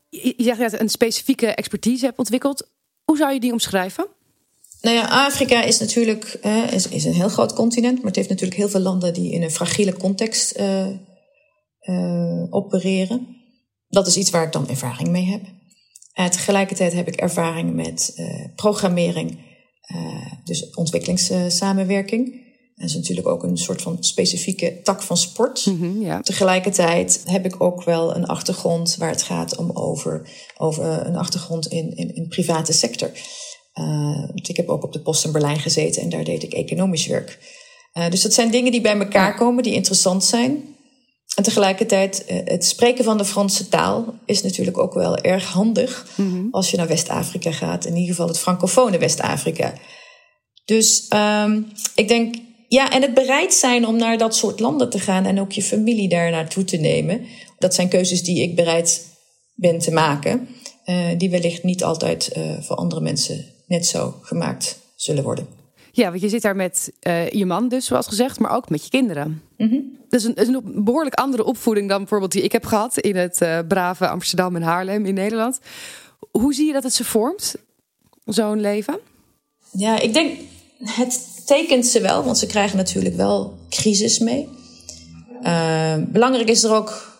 Je 0.09 0.33
zegt 0.37 0.59
dat 0.59 0.71
je 0.71 0.81
een 0.81 0.89
specifieke 0.89 1.47
expertise 1.47 2.05
hebt 2.05 2.17
ontwikkeld. 2.17 2.69
Hoe 3.03 3.17
zou 3.17 3.33
je 3.33 3.39
die 3.39 3.51
omschrijven? 3.51 4.07
Nou 4.81 4.95
ja, 4.95 5.25
Afrika 5.25 5.63
is 5.63 5.79
natuurlijk 5.79 6.39
uh, 6.43 6.73
is, 6.73 6.87
is, 6.87 7.05
een 7.05 7.13
heel 7.13 7.29
groot 7.29 7.53
continent, 7.53 7.97
maar 7.97 8.07
het 8.07 8.15
heeft 8.15 8.29
natuurlijk 8.29 8.59
heel 8.59 8.69
veel 8.69 8.79
landen 8.79 9.13
die 9.13 9.31
in 9.31 9.43
een 9.43 9.51
fragiele 9.51 9.93
context 9.97 10.59
uh, 10.59 10.87
uh, 11.81 12.43
opereren. 12.49 13.27
Dat 13.87 14.07
is 14.07 14.17
iets 14.17 14.29
waar 14.29 14.45
ik 14.45 14.51
dan 14.51 14.69
ervaring 14.69 15.09
mee 15.09 15.25
heb. 15.25 15.41
En 16.13 16.31
tegelijkertijd 16.31 16.93
heb 16.93 17.07
ik 17.07 17.15
ervaring 17.15 17.73
met 17.73 18.15
programmering, 18.55 19.39
dus 20.43 20.69
ontwikkelingssamenwerking. 20.69 22.41
Dat 22.75 22.89
is 22.89 22.95
natuurlijk 22.95 23.27
ook 23.27 23.43
een 23.43 23.57
soort 23.57 23.81
van 23.81 23.97
specifieke 23.99 24.81
tak 24.83 25.01
van 25.01 25.17
sport. 25.17 25.65
Mm 25.65 25.79
-hmm, 25.79 26.01
ja. 26.01 26.21
Tegelijkertijd 26.21 27.21
heb 27.25 27.45
ik 27.45 27.61
ook 27.61 27.83
wel 27.83 28.15
een 28.15 28.25
achtergrond 28.25 28.95
waar 28.95 29.09
het 29.09 29.23
gaat 29.23 29.57
om 29.57 29.71
over, 29.71 30.29
over 30.57 31.05
een 31.05 31.15
achtergrond 31.15 31.67
in, 31.67 31.95
in, 31.95 32.15
in 32.15 32.27
private 32.27 32.73
sector. 32.73 33.11
Uh, 33.79 34.29
ik 34.33 34.57
heb 34.57 34.69
ook 34.69 34.83
op 34.83 34.93
de 34.93 34.99
post 34.99 35.25
in 35.25 35.31
Berlijn 35.31 35.59
gezeten 35.59 36.01
en 36.01 36.09
daar 36.09 36.23
deed 36.23 36.43
ik 36.43 36.53
economisch 36.53 37.07
werk. 37.07 37.39
Uh, 37.93 38.09
dus 38.09 38.21
dat 38.21 38.33
zijn 38.33 38.51
dingen 38.51 38.71
die 38.71 38.81
bij 38.81 38.97
elkaar 38.97 39.35
komen, 39.35 39.63
die 39.63 39.73
interessant 39.73 40.23
zijn. 40.23 40.75
En 41.35 41.43
tegelijkertijd, 41.43 42.25
uh, 42.29 42.37
het 42.45 42.65
spreken 42.65 43.03
van 43.03 43.17
de 43.17 43.25
Franse 43.25 43.67
taal 43.67 44.13
is 44.25 44.41
natuurlijk 44.41 44.77
ook 44.77 44.93
wel 44.93 45.17
erg 45.17 45.45
handig 45.45 46.07
mm 46.15 46.31
-hmm. 46.31 46.47
als 46.51 46.71
je 46.71 46.77
naar 46.77 46.87
West-Afrika 46.87 47.51
gaat. 47.51 47.85
In 47.85 47.95
ieder 47.95 48.09
geval 48.09 48.27
het 48.27 48.39
francofone 48.39 48.97
West-Afrika. 48.97 49.73
Dus 50.65 51.05
um, 51.13 51.67
ik 51.95 52.07
denk, 52.07 52.35
ja, 52.67 52.91
en 52.91 53.01
het 53.01 53.13
bereid 53.13 53.53
zijn 53.53 53.87
om 53.87 53.95
naar 53.95 54.17
dat 54.17 54.35
soort 54.35 54.59
landen 54.59 54.89
te 54.89 54.99
gaan 54.99 55.25
en 55.25 55.39
ook 55.39 55.51
je 55.51 55.61
familie 55.61 56.09
daar 56.09 56.31
naartoe 56.31 56.63
te 56.63 56.77
nemen. 56.77 57.25
Dat 57.57 57.75
zijn 57.75 57.89
keuzes 57.89 58.23
die 58.23 58.41
ik 58.41 58.55
bereid 58.55 59.07
ben 59.53 59.79
te 59.79 59.91
maken. 59.91 60.47
die 61.17 61.29
wellicht 61.29 61.63
niet 61.63 61.83
altijd 61.83 62.31
voor 62.61 62.75
andere 62.75 63.01
mensen 63.01 63.45
net 63.71 63.85
zo 63.85 64.15
gemaakt 64.21 64.79
zullen 64.95 65.23
worden. 65.23 65.47
Ja, 65.91 66.09
want 66.09 66.21
je 66.21 66.29
zit 66.29 66.41
daar 66.41 66.55
met 66.55 66.91
uh, 67.07 67.29
je 67.29 67.45
man 67.45 67.67
dus, 67.67 67.85
zoals 67.85 68.07
gezegd, 68.07 68.39
maar 68.39 68.55
ook 68.55 68.69
met 68.69 68.83
je 68.83 68.89
kinderen. 68.89 69.41
Mm 69.57 69.69
-hmm. 69.69 69.97
Dat 70.09 70.19
is 70.19 70.25
een, 70.25 70.35
is 70.35 70.47
een, 70.47 70.83
behoorlijk 70.83 71.15
andere 71.15 71.43
opvoeding 71.43 71.89
dan 71.89 71.97
bijvoorbeeld 71.97 72.31
die 72.31 72.41
ik 72.41 72.51
heb 72.51 72.65
gehad 72.65 72.97
in 72.97 73.15
het 73.15 73.41
uh, 73.41 73.59
brave 73.67 74.07
Amsterdam 74.07 74.55
en 74.55 74.61
Haarlem 74.61 75.05
in 75.05 75.13
Nederland. 75.13 75.59
Hoe 76.31 76.53
zie 76.53 76.65
je 76.65 76.73
dat 76.73 76.83
het 76.83 76.93
ze 76.93 77.03
vormt, 77.03 77.55
zo'n 78.25 78.61
leven? 78.61 78.99
Ja, 79.71 79.99
ik 79.99 80.13
denk, 80.13 80.39
het 80.83 81.45
tekent 81.45 81.85
ze 81.85 82.01
wel, 82.01 82.23
want 82.23 82.37
ze 82.37 82.45
krijgen 82.45 82.77
natuurlijk 82.77 83.15
wel 83.15 83.57
crisis 83.69 84.19
mee. 84.19 84.47
Uh, 85.43 85.95
belangrijk 86.07 86.49
is 86.49 86.63
er 86.63 86.73
ook, 86.73 87.19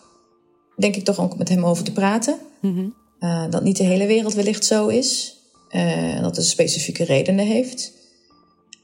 denk 0.76 0.96
ik, 0.96 1.04
toch 1.04 1.20
ook 1.20 1.36
met 1.36 1.48
hem 1.48 1.64
over 1.64 1.84
te 1.84 1.92
praten. 1.92 2.38
Mm 2.60 2.74
-hmm. 2.74 3.50
dat 3.50 3.62
niet 3.62 3.76
de 3.76 3.84
hele 3.84 4.06
wereld 4.06 4.34
wellicht 4.34 4.64
zo 4.64 4.88
is. 4.88 5.36
Uh, 5.72 6.20
dat 6.20 6.36
het 6.36 6.46
specifieke 6.46 7.04
redenen 7.04 7.46
heeft. 7.46 7.92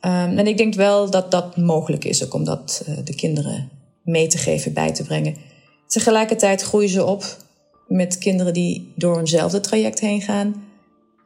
Um, 0.01 0.38
en 0.38 0.46
ik 0.46 0.57
denk 0.57 0.74
wel 0.74 1.11
dat 1.11 1.31
dat 1.31 1.57
mogelijk 1.57 2.05
is, 2.05 2.24
ook 2.24 2.35
om 2.35 2.44
dat 2.44 2.85
uh, 2.88 2.96
de 3.05 3.14
kinderen 3.14 3.70
mee 4.03 4.27
te 4.27 4.38
geven, 4.38 4.72
bij 4.72 4.92
te 4.92 5.03
brengen. 5.03 5.37
Tegelijkertijd 5.87 6.62
groeien 6.62 6.88
ze 6.88 7.05
op 7.05 7.37
met 7.88 8.18
kinderen 8.18 8.53
die 8.53 8.92
door 8.96 9.18
eenzelfde 9.18 9.61
traject 9.61 10.01
heen 10.01 10.20
gaan. 10.20 10.64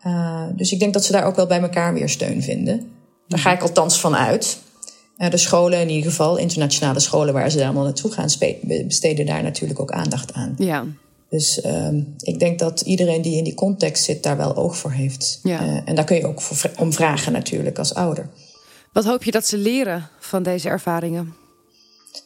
Uh, 0.07 0.47
dus 0.57 0.73
ik 0.73 0.79
denk 0.79 0.93
dat 0.93 1.05
ze 1.05 1.13
daar 1.13 1.25
ook 1.25 1.37
wel 1.37 1.47
bij 1.47 1.61
elkaar 1.61 1.95
weer 1.95 2.09
steun 2.09 2.43
vinden. 2.43 2.91
Daar 3.29 3.39
ga 3.39 3.53
ik 3.53 3.63
althans 3.63 4.01
van 4.01 4.17
uit. 4.17 4.59
de 5.17 5.37
scholen, 5.37 5.81
in 5.81 5.89
ieder 5.89 6.11
geval, 6.11 6.37
internationale 6.37 7.01
scholen 7.01 7.35
waar 7.35 7.51
ze 7.51 7.65
allemaal 7.65 7.85
naartoe 7.85 8.11
gaan, 8.11 8.29
besteden 8.87 9.27
daar 9.27 9.43
natuurlijk 9.43 9.81
ook 9.81 9.93
aandacht 9.93 10.33
aan. 10.33 10.55
Ja. 10.59 10.87
Dus 11.33 11.65
um, 11.65 12.15
ik 12.19 12.39
denk 12.39 12.59
dat 12.59 12.81
iedereen 12.81 13.23
die 13.23 13.37
in 13.37 13.45
die 13.45 13.55
context 13.55 14.05
zit 14.05 14.23
daar 14.23 14.37
wel 14.37 14.57
oog 14.57 14.77
voor 14.77 14.91
heeft. 14.91 15.41
Ja. 15.43 15.65
Uh, 15.65 15.81
en 15.85 15.95
daar 15.95 16.05
kun 16.05 16.17
je 16.17 16.27
ook 16.27 16.41
voor, 16.41 16.71
om 16.79 16.93
vragen 16.93 17.33
natuurlijk 17.33 17.79
als 17.79 17.95
ouder. 17.95 18.31
Wat 18.93 19.05
hoop 19.05 19.25
je 19.25 19.31
dat 19.31 19.47
ze 19.47 19.57
leren 19.57 20.09
van 20.21 20.43
deze 20.43 20.69
ervaringen? 20.69 21.35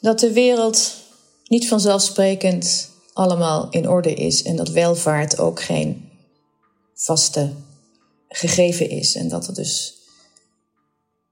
Dat 0.01 0.21
de 0.21 0.33
wereld 0.33 0.95
niet 1.45 1.69
vanzelfsprekend 1.69 2.90
allemaal 3.12 3.71
in 3.71 3.88
orde 3.88 4.14
is 4.14 4.42
en 4.42 4.57
dat 4.57 4.69
welvaart 4.69 5.38
ook 5.38 5.62
geen 5.62 6.09
vaste 6.95 7.53
gegeven 8.29 8.90
is. 8.90 9.14
En 9.14 9.29
dat 9.29 9.47
er 9.47 9.55
dus 9.55 9.95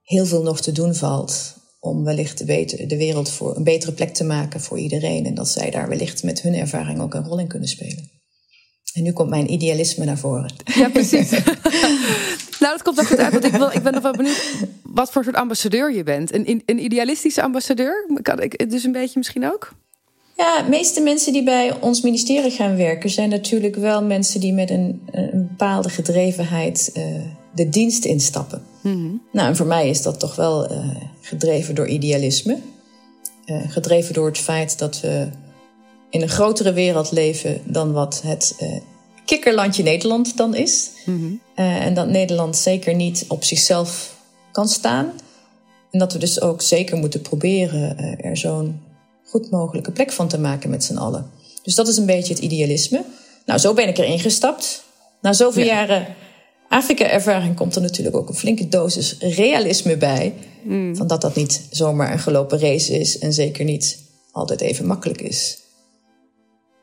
heel 0.03 0.25
veel 0.25 0.41
nog 0.41 0.61
te 0.61 0.71
doen 0.71 0.95
valt 0.95 1.53
om 1.85 2.03
wellicht 2.03 2.37
de, 2.37 2.45
beter, 2.45 2.87
de 2.87 2.97
wereld 2.97 3.31
voor 3.31 3.55
een 3.55 3.63
betere 3.63 3.91
plek 3.91 4.13
te 4.13 4.23
maken 4.23 4.61
voor 4.61 4.79
iedereen. 4.79 5.25
En 5.25 5.33
dat 5.33 5.49
zij 5.49 5.69
daar 5.69 5.89
wellicht 5.89 6.23
met 6.23 6.41
hun 6.41 6.53
ervaring 6.53 6.99
ook 6.99 7.13
een 7.13 7.25
rol 7.25 7.39
in 7.39 7.47
kunnen 7.47 7.69
spelen. 7.69 8.09
En 8.93 9.03
nu 9.03 9.11
komt 9.11 9.29
mijn 9.29 9.51
idealisme 9.51 10.05
naar 10.05 10.17
voren. 10.17 10.53
Ja, 10.65 10.89
precies. 10.89 11.29
nou, 12.61 12.73
dat 12.73 12.81
komt 12.81 12.99
ook 12.99 13.07
goed 13.07 13.17
uit. 13.17 13.33
Want 13.33 13.45
ik, 13.45 13.51
wil, 13.51 13.69
ik 13.71 13.83
ben 13.83 13.93
nog 13.93 14.01
wel 14.01 14.11
benieuwd 14.11 14.53
wat 14.83 15.11
voor 15.11 15.23
soort 15.23 15.35
ambassadeur 15.35 15.93
je 15.93 16.03
bent. 16.03 16.33
Een, 16.33 16.63
een 16.65 16.83
idealistische 16.83 17.41
ambassadeur? 17.41 18.07
Kan 18.21 18.41
ik 18.41 18.69
dus 18.69 18.83
een 18.83 18.91
beetje 18.91 19.17
misschien 19.17 19.51
ook? 19.51 19.73
Ja, 20.37 20.61
de 20.61 20.69
meeste 20.69 21.01
mensen 21.01 21.33
die 21.33 21.43
bij 21.43 21.81
ons 21.81 22.01
ministerie 22.01 22.51
gaan 22.51 22.75
werken... 22.75 23.09
zijn 23.09 23.29
natuurlijk 23.29 23.75
wel 23.75 24.03
mensen 24.03 24.39
die 24.39 24.53
met 24.53 24.69
een, 24.69 25.01
een 25.11 25.47
bepaalde 25.49 25.89
gedrevenheid 25.89 26.91
uh, 26.93 27.03
de 27.55 27.69
dienst 27.69 28.05
instappen. 28.05 28.61
Mm-hmm. 28.81 29.21
Nou, 29.31 29.47
en 29.47 29.55
voor 29.55 29.65
mij 29.65 29.89
is 29.89 30.01
dat 30.01 30.19
toch 30.19 30.35
wel 30.35 30.71
uh, 30.71 30.77
gedreven 31.21 31.75
door 31.75 31.87
idealisme. 31.87 32.57
Uh, 33.45 33.61
gedreven 33.67 34.13
door 34.13 34.27
het 34.27 34.37
feit 34.37 34.79
dat 34.79 35.01
we 35.01 35.27
in 36.09 36.21
een 36.21 36.29
grotere 36.29 36.73
wereld 36.73 37.11
leven 37.11 37.61
dan 37.65 37.91
wat 37.91 38.21
het 38.21 38.55
uh, 38.61 38.79
kikkerlandje 39.25 39.83
Nederland 39.83 40.37
dan 40.37 40.55
is. 40.55 40.89
Mm-hmm. 41.05 41.41
en 41.55 41.93
dat 41.93 42.09
Nederland 42.09 42.55
zeker 42.55 42.95
niet 42.95 43.25
op 43.27 43.43
zichzelf 43.43 44.15
kan 44.51 44.67
staan. 44.67 45.11
En 45.91 45.99
dat 45.99 46.13
we 46.13 46.19
dus 46.19 46.41
ook 46.41 46.61
zeker 46.61 46.97
moeten 46.97 47.21
proberen 47.21 47.97
er 48.19 48.37
zo'n 48.37 48.81
goed 49.25 49.51
mogelijke 49.51 49.91
plek 49.91 50.11
van 50.11 50.27
te 50.27 50.39
maken 50.39 50.69
met 50.69 50.83
z'n 50.83 50.97
allen. 50.97 51.29
Dus 51.63 51.75
dat 51.75 51.87
is 51.87 51.97
een 51.97 52.05
beetje 52.05 52.33
het 52.33 52.43
idealisme. 52.43 53.03
Nou, 53.45 53.59
zo 53.59 53.73
ben 53.73 53.87
ik 53.87 53.97
erin 53.97 54.19
gestapt. 54.19 54.83
Na 55.21 55.33
zoveel 55.33 55.65
ja. 55.65 55.73
jaren 55.73 56.15
Afrika-ervaring 56.69 57.55
komt 57.55 57.75
er 57.75 57.81
natuurlijk 57.81 58.15
ook 58.15 58.29
een 58.29 58.35
flinke 58.35 58.67
dosis 58.67 59.17
realisme 59.19 59.97
bij. 59.97 60.33
Mm. 60.63 60.95
Van 60.95 61.07
dat 61.07 61.21
dat 61.21 61.35
niet 61.35 61.67
zomaar 61.69 62.11
een 62.11 62.19
gelopen 62.19 62.59
race 62.59 62.99
is 62.99 63.19
en 63.19 63.33
zeker 63.33 63.65
niet 63.65 63.99
altijd 64.31 64.61
even 64.61 64.85
makkelijk 64.85 65.21
is. 65.21 65.57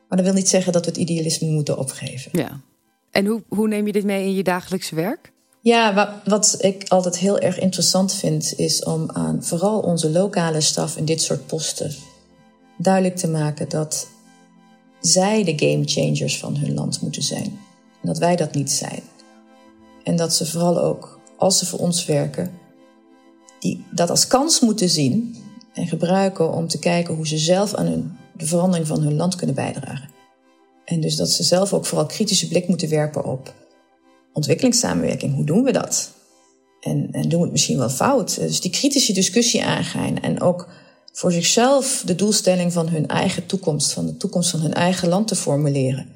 Maar 0.07 0.17
dat 0.17 0.25
wil 0.25 0.33
niet 0.33 0.49
zeggen 0.49 0.73
dat 0.73 0.85
we 0.85 0.91
het 0.91 0.99
idealisme 0.99 1.49
moeten 1.49 1.77
opgeven. 1.77 2.31
Ja. 2.33 2.59
En 3.11 3.25
hoe, 3.25 3.43
hoe 3.47 3.67
neem 3.67 3.85
je 3.85 3.91
dit 3.91 4.03
mee 4.03 4.25
in 4.25 4.33
je 4.33 4.43
dagelijkse 4.43 4.95
werk? 4.95 5.31
Ja, 5.61 5.93
wat, 5.93 6.09
wat 6.25 6.57
ik 6.59 6.83
altijd 6.87 7.17
heel 7.17 7.39
erg 7.39 7.59
interessant 7.59 8.13
vind, 8.13 8.53
is 8.57 8.83
om 8.83 9.09
aan 9.11 9.43
vooral 9.43 9.79
onze 9.79 10.09
lokale 10.09 10.61
staf 10.61 10.97
in 10.97 11.05
dit 11.05 11.21
soort 11.21 11.47
posten 11.47 11.95
duidelijk 12.77 13.15
te 13.15 13.27
maken 13.27 13.69
dat 13.69 14.07
zij 15.01 15.43
de 15.43 15.67
game 15.67 15.83
changers 15.85 16.39
van 16.39 16.57
hun 16.57 16.73
land 16.73 17.01
moeten 17.01 17.23
zijn. 17.23 17.59
En 18.01 18.07
dat 18.07 18.17
wij 18.17 18.35
dat 18.35 18.53
niet 18.53 18.71
zijn. 18.71 19.01
En 20.03 20.15
dat 20.15 20.33
ze 20.33 20.45
vooral 20.45 20.81
ook, 20.81 21.19
als 21.37 21.57
ze 21.57 21.65
voor 21.65 21.79
ons 21.79 22.05
werken, 22.05 22.51
die, 23.59 23.85
dat 23.91 24.09
als 24.09 24.27
kans 24.27 24.59
moeten 24.59 24.89
zien 24.89 25.35
en 25.73 25.87
gebruiken 25.87 26.53
om 26.53 26.67
te 26.67 26.79
kijken 26.79 27.15
hoe 27.15 27.27
ze 27.27 27.37
zelf 27.37 27.73
aan 27.73 28.17
de 28.37 28.45
verandering 28.45 28.87
van 28.87 29.01
hun 29.01 29.15
land 29.15 29.35
kunnen 29.35 29.55
bijdragen. 29.55 30.09
En 30.85 31.01
dus 31.01 31.15
dat 31.15 31.29
ze 31.29 31.43
zelf 31.43 31.73
ook 31.73 31.85
vooral 31.85 32.05
kritische 32.05 32.47
blik 32.47 32.67
moeten 32.67 32.89
werpen 32.89 33.25
op 33.25 33.53
ontwikkelingssamenwerking. 34.33 35.35
Hoe 35.35 35.45
doen 35.45 35.63
we 35.63 35.71
dat? 35.71 36.11
En, 36.79 37.07
en 37.11 37.29
doen 37.29 37.39
we 37.39 37.43
het 37.43 37.51
misschien 37.51 37.77
wel 37.77 37.89
fout? 37.89 38.35
Dus 38.35 38.61
die 38.61 38.71
kritische 38.71 39.13
discussie 39.13 39.63
aangaan 39.63 40.19
en 40.19 40.41
ook 40.41 40.67
voor 41.11 41.31
zichzelf 41.31 42.03
de 42.05 42.15
doelstelling 42.15 42.73
van 42.73 42.87
hun 42.87 43.07
eigen 43.07 43.45
toekomst, 43.45 43.91
van 43.91 44.05
de 44.05 44.17
toekomst 44.17 44.49
van 44.49 44.59
hun 44.59 44.73
eigen 44.73 45.09
land 45.09 45.27
te 45.27 45.35
formuleren. 45.35 46.07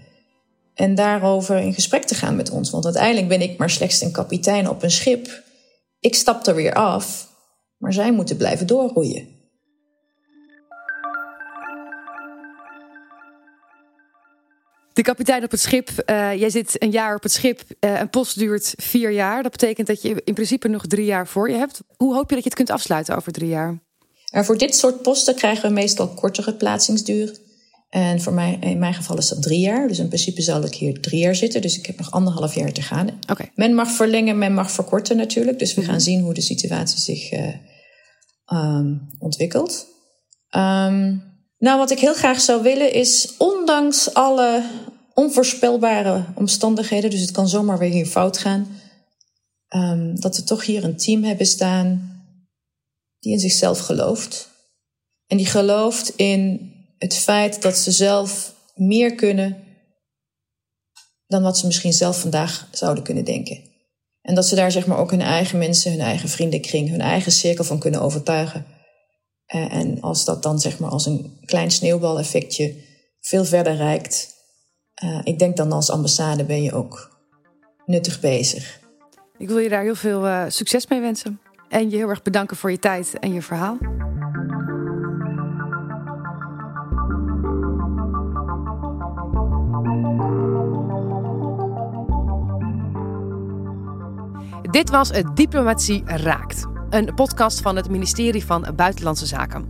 En 0.77 0.95
daarover 0.95 1.57
in 1.57 1.73
gesprek 1.73 2.03
te 2.03 2.15
gaan 2.15 2.35
met 2.35 2.49
ons. 2.49 2.69
Want 2.69 2.85
uiteindelijk 2.85 3.27
ben 3.27 3.41
ik 3.41 3.57
maar 3.57 3.69
slechts 3.69 4.01
een 4.01 4.11
kapitein 4.11 4.69
op 4.69 4.83
een 4.83 4.91
schip. 4.91 5.43
Ik 5.99 6.15
stap 6.15 6.47
er 6.47 6.55
weer 6.55 6.73
af, 6.73 7.27
maar 7.77 7.93
zij 7.93 8.11
moeten 8.11 8.37
blijven 8.37 8.67
doorroeien. 8.67 9.27
De 14.93 15.01
kapitein 15.01 15.43
op 15.43 15.51
het 15.51 15.59
schip. 15.59 15.89
Uh, 15.89 16.35
jij 16.35 16.49
zit 16.49 16.83
een 16.83 16.91
jaar 16.91 17.15
op 17.15 17.23
het 17.23 17.31
schip. 17.31 17.61
Uh, 17.79 17.99
een 17.99 18.09
post 18.09 18.37
duurt 18.37 18.73
vier 18.75 19.11
jaar. 19.11 19.43
Dat 19.43 19.51
betekent 19.51 19.87
dat 19.87 20.01
je 20.01 20.21
in 20.23 20.33
principe 20.33 20.67
nog 20.67 20.87
drie 20.87 21.05
jaar 21.05 21.27
voor 21.27 21.49
je 21.49 21.57
hebt. 21.57 21.81
Hoe 21.95 22.13
hoop 22.13 22.29
je 22.29 22.35
dat 22.35 22.43
je 22.43 22.49
het 22.49 22.57
kunt 22.57 22.69
afsluiten 22.69 23.15
over 23.15 23.31
drie 23.31 23.49
jaar? 23.49 23.79
En 24.31 24.45
voor 24.45 24.57
dit 24.57 24.75
soort 24.75 25.01
posten 25.01 25.35
krijgen 25.35 25.67
we 25.67 25.73
meestal 25.73 26.07
kortere 26.07 26.53
plaatsingsduur. 26.53 27.45
En 27.89 28.21
voor 28.21 28.33
mij, 28.33 28.57
in 28.61 28.79
mijn 28.79 28.93
geval 28.93 29.17
is 29.17 29.27
dat 29.27 29.41
drie 29.41 29.59
jaar. 29.59 29.87
Dus 29.87 29.99
in 29.99 30.07
principe 30.07 30.41
zal 30.41 30.63
ik 30.63 30.73
hier 30.73 31.01
drie 31.01 31.19
jaar 31.19 31.35
zitten. 31.35 31.61
Dus 31.61 31.77
ik 31.77 31.85
heb 31.85 31.97
nog 31.97 32.11
anderhalf 32.11 32.55
jaar 32.55 32.71
te 32.71 32.81
gaan. 32.81 33.19
Okay. 33.29 33.51
Men 33.55 33.73
mag 33.73 33.91
verlengen, 33.91 34.37
men 34.37 34.53
mag 34.53 34.71
verkorten 34.71 35.17
natuurlijk. 35.17 35.59
Dus 35.59 35.73
we 35.73 35.81
gaan 35.81 35.93
mhm. 35.93 36.03
zien 36.03 36.21
hoe 36.21 36.33
de 36.33 36.41
situatie 36.41 36.99
zich 36.99 37.31
uh, 37.31 37.53
um, 38.53 39.07
ontwikkelt. 39.19 39.87
Um, 40.55 41.23
nou, 41.57 41.77
wat 41.77 41.91
ik 41.91 41.99
heel 41.99 42.13
graag 42.13 42.41
zou 42.41 42.63
willen 42.63 42.93
is, 42.93 43.33
ondanks 43.37 44.13
alle 44.13 44.63
onvoorspelbare 45.13 46.25
omstandigheden, 46.35 47.09
dus 47.09 47.21
het 47.21 47.31
kan 47.31 47.49
zomaar 47.49 47.77
weer 47.77 47.91
hier 47.91 48.05
fout 48.05 48.37
gaan, 48.37 48.67
um, 49.75 50.19
dat 50.19 50.35
we 50.35 50.43
toch 50.43 50.65
hier 50.65 50.83
een 50.83 50.97
team 50.97 51.23
hebben 51.23 51.45
staan 51.45 52.15
die 53.19 53.31
in 53.31 53.39
zichzelf 53.39 53.79
gelooft. 53.79 54.49
En 55.27 55.37
die 55.37 55.45
gelooft 55.45 56.13
in 56.15 56.71
het 56.97 57.13
feit 57.13 57.61
dat 57.61 57.77
ze 57.77 57.91
zelf 57.91 58.53
meer 58.75 59.15
kunnen 59.15 59.63
dan 61.27 61.43
wat 61.43 61.57
ze 61.57 61.65
misschien 61.65 61.93
zelf 61.93 62.19
vandaag 62.19 62.67
zouden 62.71 63.03
kunnen 63.03 63.25
denken. 63.25 63.61
En 64.21 64.35
dat 64.35 64.45
ze 64.45 64.55
daar 64.55 64.71
zeg 64.71 64.87
maar 64.87 64.97
ook 64.97 65.11
hun 65.11 65.21
eigen 65.21 65.57
mensen, 65.57 65.91
hun 65.91 65.99
eigen 65.99 66.29
vriendenkring, 66.29 66.89
hun 66.89 67.01
eigen 67.01 67.31
cirkel 67.31 67.63
van 67.63 67.79
kunnen 67.79 68.01
overtuigen. 68.01 68.65
Eh, 69.45 69.73
en 69.73 70.01
als 70.01 70.25
dat 70.25 70.43
dan 70.43 70.59
zeg 70.59 70.79
maar 70.79 70.89
als 70.89 71.05
een 71.05 71.39
klein 71.45 71.71
sneeuwbaleffectje 71.71 72.75
veel 73.19 73.45
verder 73.45 73.75
reikt, 73.75 74.35
uh, 75.03 75.19
ik 75.23 75.39
denk 75.39 75.57
dan 75.57 75.71
als 75.71 75.89
ambassade 75.89 76.43
ben 76.43 76.63
je 76.63 76.73
ook 76.73 77.17
nuttig 77.85 78.19
bezig. 78.19 78.79
Ik 79.37 79.47
wil 79.47 79.57
je 79.57 79.69
daar 79.69 79.83
heel 79.83 79.95
veel 79.95 80.27
uh, 80.27 80.43
succes 80.47 80.87
mee 80.87 80.99
wensen. 80.99 81.39
En 81.69 81.89
je 81.89 81.95
heel 81.95 82.09
erg 82.09 82.21
bedanken 82.21 82.57
voor 82.57 82.71
je 82.71 82.79
tijd 82.79 83.19
en 83.19 83.33
je 83.33 83.41
verhaal. 83.41 83.77
Dit 94.77 94.89
was 94.89 95.09
het 95.09 95.35
Diplomatie 95.35 96.03
Raakt, 96.05 96.65
een 96.89 97.13
podcast 97.13 97.61
van 97.61 97.75
het 97.75 97.89
ministerie 97.89 98.45
van 98.45 98.67
Buitenlandse 98.75 99.25
Zaken. 99.25 99.65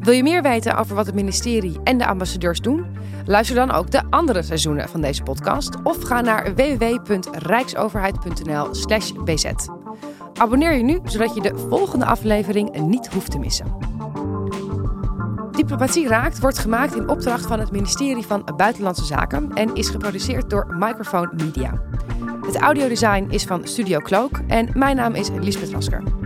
Wil 0.00 0.12
je 0.12 0.22
meer 0.22 0.42
weten 0.42 0.76
over 0.76 0.94
wat 0.94 1.06
het 1.06 1.14
ministerie 1.14 1.78
en 1.84 1.98
de 1.98 2.06
ambassadeurs 2.06 2.60
doen? 2.60 2.86
Luister 3.26 3.56
dan 3.56 3.70
ook 3.70 3.90
de 3.90 4.02
andere 4.10 4.42
seizoenen 4.42 4.88
van 4.88 5.00
deze 5.00 5.22
podcast 5.22 5.82
of 5.82 6.02
ga 6.02 6.20
naar 6.20 6.54
www.rijksoverheid.nl/bz. 6.54 9.52
Abonneer 10.34 10.72
je 10.72 10.82
nu 10.82 11.00
zodat 11.04 11.34
je 11.34 11.40
de 11.40 11.66
volgende 11.68 12.04
aflevering 12.04 12.80
niet 12.80 13.08
hoeft 13.08 13.30
te 13.30 13.38
missen. 13.38 13.76
Diplomatie 15.50 16.08
Raakt 16.08 16.40
wordt 16.40 16.58
gemaakt 16.58 16.96
in 16.96 17.08
opdracht 17.08 17.46
van 17.46 17.60
het 17.60 17.70
ministerie 17.70 18.26
van 18.26 18.48
Buitenlandse 18.56 19.04
Zaken 19.04 19.52
en 19.54 19.74
is 19.74 19.88
geproduceerd 19.88 20.50
door 20.50 20.66
Microphone 20.78 21.32
Media. 21.36 21.89
Het 22.50 22.60
audiodesign 22.60 23.26
is 23.28 23.44
van 23.44 23.66
Studio 23.66 23.98
Cloak 23.98 24.40
en 24.46 24.68
mijn 24.74 24.96
naam 24.96 25.14
is 25.14 25.28
Lisbeth 25.40 25.70
Rasker. 25.70 26.19